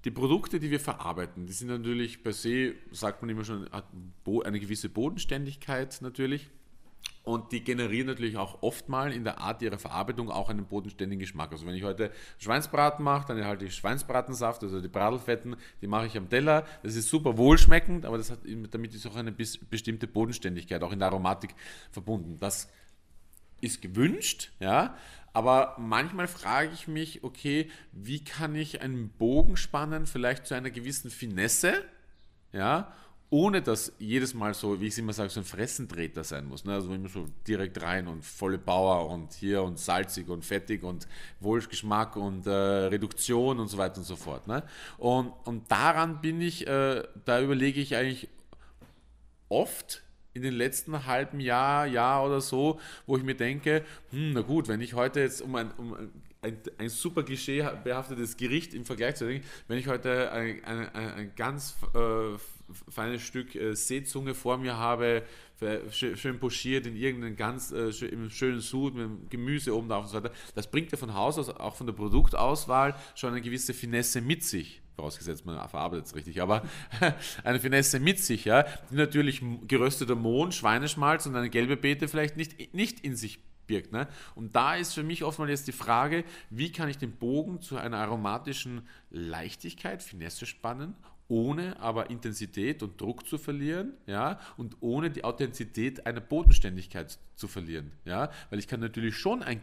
die 0.05 0.11
Produkte, 0.11 0.59
die 0.59 0.71
wir 0.71 0.79
verarbeiten, 0.79 1.45
die 1.45 1.53
sind 1.53 1.67
natürlich 1.67 2.23
per 2.23 2.31
se, 2.31 2.75
sagt 2.91 3.21
man 3.21 3.29
immer 3.29 3.43
schon, 3.43 3.69
hat 3.69 3.85
eine 4.45 4.59
gewisse 4.59 4.87
Bodenständigkeit 4.87 5.99
natürlich. 6.01 6.49
Und 7.29 7.51
die 7.51 7.63
generieren 7.63 8.07
natürlich 8.07 8.37
auch 8.37 8.63
oftmal 8.63 9.13
in 9.13 9.23
der 9.23 9.37
Art 9.37 9.61
ihrer 9.61 9.77
Verarbeitung 9.77 10.31
auch 10.31 10.49
einen 10.49 10.65
bodenständigen 10.65 11.19
Geschmack. 11.19 11.51
Also 11.51 11.67
wenn 11.67 11.75
ich 11.75 11.83
heute 11.83 12.09
Schweinsbraten 12.39 13.05
mache, 13.05 13.27
dann 13.27 13.37
erhalte 13.37 13.65
ich 13.65 13.75
Schweinsbratensaft, 13.75 14.63
also 14.63 14.81
die 14.81 14.87
Bradelfetten, 14.87 15.55
die 15.79 15.85
mache 15.85 16.07
ich 16.07 16.17
am 16.17 16.27
Teller. 16.27 16.65
Das 16.81 16.95
ist 16.95 17.07
super 17.07 17.37
wohlschmeckend, 17.37 18.07
aber 18.07 18.17
das 18.17 18.31
hat, 18.31 18.39
damit 18.71 18.95
ist 18.95 19.05
auch 19.05 19.15
eine 19.15 19.31
bestimmte 19.31 20.07
Bodenständigkeit, 20.07 20.81
auch 20.81 20.91
in 20.91 20.97
der 20.97 21.09
Aromatik 21.09 21.53
verbunden. 21.91 22.39
Das 22.39 22.67
ist 23.61 23.83
gewünscht, 23.83 24.51
ja, 24.59 24.97
aber 25.31 25.75
manchmal 25.77 26.27
frage 26.27 26.71
ich 26.73 26.87
mich, 26.87 27.23
okay, 27.23 27.69
wie 27.91 28.23
kann 28.23 28.55
ich 28.55 28.81
einen 28.81 29.09
Bogen 29.09 29.55
spannen, 29.55 30.07
vielleicht 30.07 30.47
zu 30.47 30.55
einer 30.55 30.71
gewissen 30.71 31.11
Finesse, 31.11 31.83
ja, 32.53 32.91
ohne 33.31 33.61
dass 33.61 33.93
jedes 33.99 34.33
Mal 34.33 34.53
so, 34.53 34.81
wie 34.81 34.87
ich 34.87 34.93
es 34.93 34.97
immer 34.97 35.13
sage, 35.13 35.29
so 35.29 35.39
ein 35.39 35.45
Fressentreter 35.45 36.23
sein 36.23 36.45
muss. 36.47 36.65
Ne? 36.65 36.73
Also 36.73 36.91
immer 36.93 37.09
so 37.09 37.25
direkt 37.47 37.81
rein 37.81 38.07
und 38.07 38.25
volle 38.25 38.57
Power 38.57 39.09
und 39.09 39.33
hier 39.33 39.61
und 39.61 39.77
salzig 39.77 40.29
und 40.29 40.43
fettig 40.43 40.83
und 40.83 41.07
Wohlgeschmack 41.39 42.15
und 42.15 42.47
äh, 42.47 42.51
Reduktion 42.51 43.59
und 43.59 43.67
so 43.67 43.77
weiter 43.77 43.97
und 43.97 44.05
so 44.05 44.15
fort. 44.15 44.47
Ne? 44.47 44.63
Und, 44.97 45.31
und 45.45 45.71
daran 45.71 46.21
bin 46.21 46.41
ich, 46.41 46.65
äh, 46.65 47.03
da 47.25 47.41
überlege 47.41 47.79
ich 47.79 47.95
eigentlich 47.95 48.29
oft 49.47 50.01
in 50.33 50.41
den 50.41 50.53
letzten 50.53 51.05
halben 51.05 51.39
Jahr, 51.39 51.85
Jahr 51.85 52.25
oder 52.25 52.41
so, 52.41 52.79
wo 53.05 53.17
ich 53.17 53.23
mir 53.23 53.35
denke, 53.35 53.83
hm, 54.09 54.33
na 54.33 54.41
gut, 54.41 54.67
wenn 54.67 54.81
ich 54.81 54.95
heute 54.95 55.19
jetzt 55.19 55.41
um 55.41 55.53
ein, 55.55 55.71
um 55.77 55.95
ein, 56.41 56.57
ein 56.77 56.89
super 56.89 57.23
klischeebehaftetes 57.23 58.37
Gericht 58.37 58.73
im 58.73 58.85
Vergleich 58.85 59.15
zu 59.15 59.27
denken, 59.27 59.45
wenn 59.67 59.77
ich 59.77 59.87
heute 59.87 60.31
ein, 60.31 60.63
ein, 60.63 60.95
ein 60.95 61.31
ganz 61.35 61.75
äh, 61.93 62.37
feines 62.89 63.21
Stück 63.21 63.55
äh, 63.55 63.75
Seezunge 63.75 64.33
vor 64.33 64.57
mir 64.57 64.77
habe, 64.77 65.23
schön 65.91 66.39
pochiert 66.39 66.85
in 66.85 66.95
irgendeinem 66.95 67.35
ganz 67.35 67.71
äh, 67.71 67.91
schönen 67.91 68.61
Sud 68.61 68.95
mit 68.95 69.29
Gemüse 69.29 69.75
oben 69.75 69.89
drauf 69.89 70.03
und 70.03 70.09
so 70.09 70.17
weiter. 70.17 70.31
Das 70.55 70.69
bringt 70.71 70.91
ja 70.91 70.97
von 70.97 71.13
Haus 71.13 71.37
aus, 71.37 71.49
auch 71.49 71.75
von 71.75 71.87
der 71.87 71.93
Produktauswahl, 71.93 72.95
schon 73.15 73.31
eine 73.31 73.41
gewisse 73.41 73.73
Finesse 73.73 74.21
mit 74.21 74.43
sich. 74.43 74.81
Vorausgesetzt, 74.95 75.45
man 75.45 75.67
verarbeitet 75.69 76.07
es 76.07 76.15
richtig, 76.15 76.41
aber 76.41 76.63
eine 77.43 77.59
Finesse 77.59 77.99
mit 77.99 78.19
sich, 78.19 78.45
ja, 78.45 78.65
die 78.91 78.95
natürlich 78.95 79.41
gerösteter 79.67 80.15
Mohn, 80.15 80.51
Schweineschmalz 80.51 81.25
und 81.25 81.35
eine 81.35 81.49
gelbe 81.49 81.77
Beete 81.77 82.07
vielleicht 82.07 82.35
nicht, 82.35 82.73
nicht 82.73 82.99
in 83.01 83.15
sich 83.15 83.39
birgt. 83.65 83.93
Ne? 83.93 84.07
Und 84.35 84.55
da 84.55 84.75
ist 84.75 84.93
für 84.93 85.03
mich 85.03 85.23
oftmals 85.23 85.51
jetzt 85.51 85.67
die 85.67 85.73
Frage, 85.73 86.25
wie 86.49 86.71
kann 86.71 86.89
ich 86.89 86.97
den 86.97 87.13
Bogen 87.13 87.61
zu 87.61 87.77
einer 87.77 87.97
aromatischen 87.97 88.81
Leichtigkeit, 89.09 90.03
Finesse 90.03 90.45
spannen 90.45 90.95
ohne 91.29 91.79
aber 91.79 92.09
Intensität 92.09 92.83
und 92.83 92.99
Druck 92.99 93.25
zu 93.25 93.37
verlieren, 93.37 93.93
ja, 94.07 94.39
und 94.57 94.77
ohne 94.81 95.09
die 95.09 95.23
Authentizität 95.23 96.05
einer 96.05 96.19
Bodenständigkeit 96.19 97.17
zu 97.35 97.47
verlieren, 97.47 97.91
ja, 98.03 98.29
weil 98.49 98.59
ich 98.59 98.67
kann 98.67 98.81
natürlich 98.81 99.15
schon 99.15 99.41
ein 99.43 99.61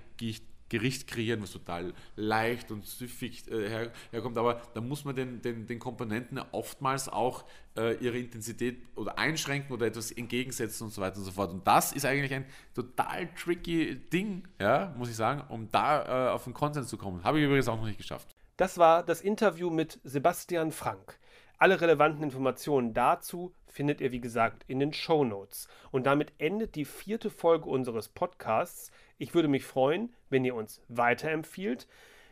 Gericht 0.69 1.07
kreieren, 1.07 1.43
was 1.43 1.53
total 1.53 1.93
leicht 2.17 2.71
und 2.71 2.85
süffig 2.87 3.49
äh, 3.51 3.69
her, 3.69 3.93
herkommt, 4.11 4.39
aber 4.39 4.63
da 4.75 4.81
muss 4.81 5.05
man 5.05 5.15
den, 5.15 5.43
den, 5.43 5.67
den 5.67 5.79
Komponenten 5.79 6.41
oftmals 6.53 7.09
auch 7.09 7.45
äh, 7.77 7.95
ihre 7.97 8.19
Intensität 8.19 8.83
oder 8.97 9.19
einschränken 9.19 9.73
oder 9.73 9.87
etwas 9.87 10.11
entgegensetzen 10.11 10.85
und 10.85 10.93
so 10.93 11.01
weiter 11.01 11.19
und 11.19 11.25
so 11.25 11.31
fort. 11.31 11.53
Und 11.53 11.67
das 11.67 11.93
ist 11.93 12.05
eigentlich 12.05 12.35
ein 12.35 12.47
total 12.75 13.29
tricky 13.35 13.97
Ding, 14.13 14.47
ja, 14.61 14.95
muss 14.97 15.09
ich 15.09 15.17
sagen, 15.17 15.43
um 15.49 15.71
da 15.71 16.29
äh, 16.29 16.31
auf 16.31 16.45
den 16.45 16.55
Konsens 16.55 16.89
zu 16.89 16.97
kommen. 16.97 17.23
Habe 17.23 17.39
ich 17.39 17.45
übrigens 17.45 17.69
auch 17.69 17.77
noch 17.77 17.87
nicht 17.87 17.99
geschafft. 17.99 18.35
Das 18.57 18.79
war 18.79 19.03
das 19.05 19.21
Interview 19.21 19.71
mit 19.71 20.01
Sebastian 20.03 20.73
Frank. 20.73 21.19
Alle 21.59 21.81
relevanten 21.81 22.23
Informationen 22.23 22.92
dazu 22.92 23.55
findet 23.66 24.03
ihr, 24.03 24.12
wie 24.12 24.21
gesagt, 24.21 24.64
in 24.69 24.79
den 24.79 24.92
Show 24.92 25.25
Notes. 25.25 25.69
Und 25.90 26.05
damit 26.05 26.33
endet 26.37 26.75
die 26.75 26.85
vierte 26.85 27.31
Folge 27.31 27.71
unseres 27.71 28.09
Podcasts. 28.09 28.90
Ich 29.16 29.35
würde 29.35 29.49
mich 29.49 29.64
freuen, 29.64 30.12
wenn 30.29 30.45
ihr 30.45 30.55
uns 30.55 30.83
weiterempfiehlt. 30.88 31.88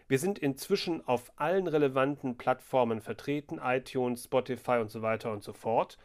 Wir 0.08 0.18
sind 0.18 0.38
inzwischen 0.38 1.06
auf 1.08 1.32
allen 1.37 1.66
relevanten 1.66 2.37
Plattformen 2.37 3.00
vertreten, 3.00 3.58
iTunes, 3.62 4.24
Spotify 4.24 4.78
und 4.80 4.90
so 4.90 5.00
weiter 5.00 5.32
und 5.32 5.42
so 5.42 5.54
fort. 5.54 5.96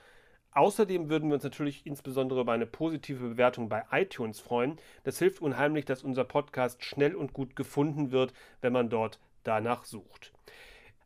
Außerdem 0.52 1.10
würden 1.10 1.30
wir 1.30 1.36
uns 1.36 1.44
natürlich 1.44 1.86
insbesondere 1.86 2.42
über 2.42 2.54
eine 2.54 2.66
positive 2.66 3.30
Bewertung 3.30 3.68
bei 3.68 3.84
iTunes 3.92 4.40
freuen. 4.40 4.78
Das 5.04 5.20
hilft 5.20 5.42
unheimlich, 5.42 5.84
dass 5.84 6.04
unser 6.04 6.24
Podcast 6.24 6.86
schnell 6.86 7.16
und 7.16 7.34
gut 7.34 7.58
gefunden 7.58 8.12
wird, 8.12 8.34
wenn 8.62 8.72
man 8.72 8.90
dort 8.90 9.20
danach 9.44 9.84
sucht. 9.84 10.32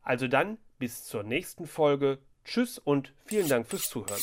Also 0.04 0.28
dann 0.28 0.58
bis 0.78 1.04
zur 1.04 1.22
nächsten 1.22 1.66
Folge. 1.66 2.18
Tschüss 2.44 2.78
und 2.78 3.12
vielen 3.24 3.48
Dank 3.48 3.66
fürs 3.66 3.88
Zuhören. 3.88 4.20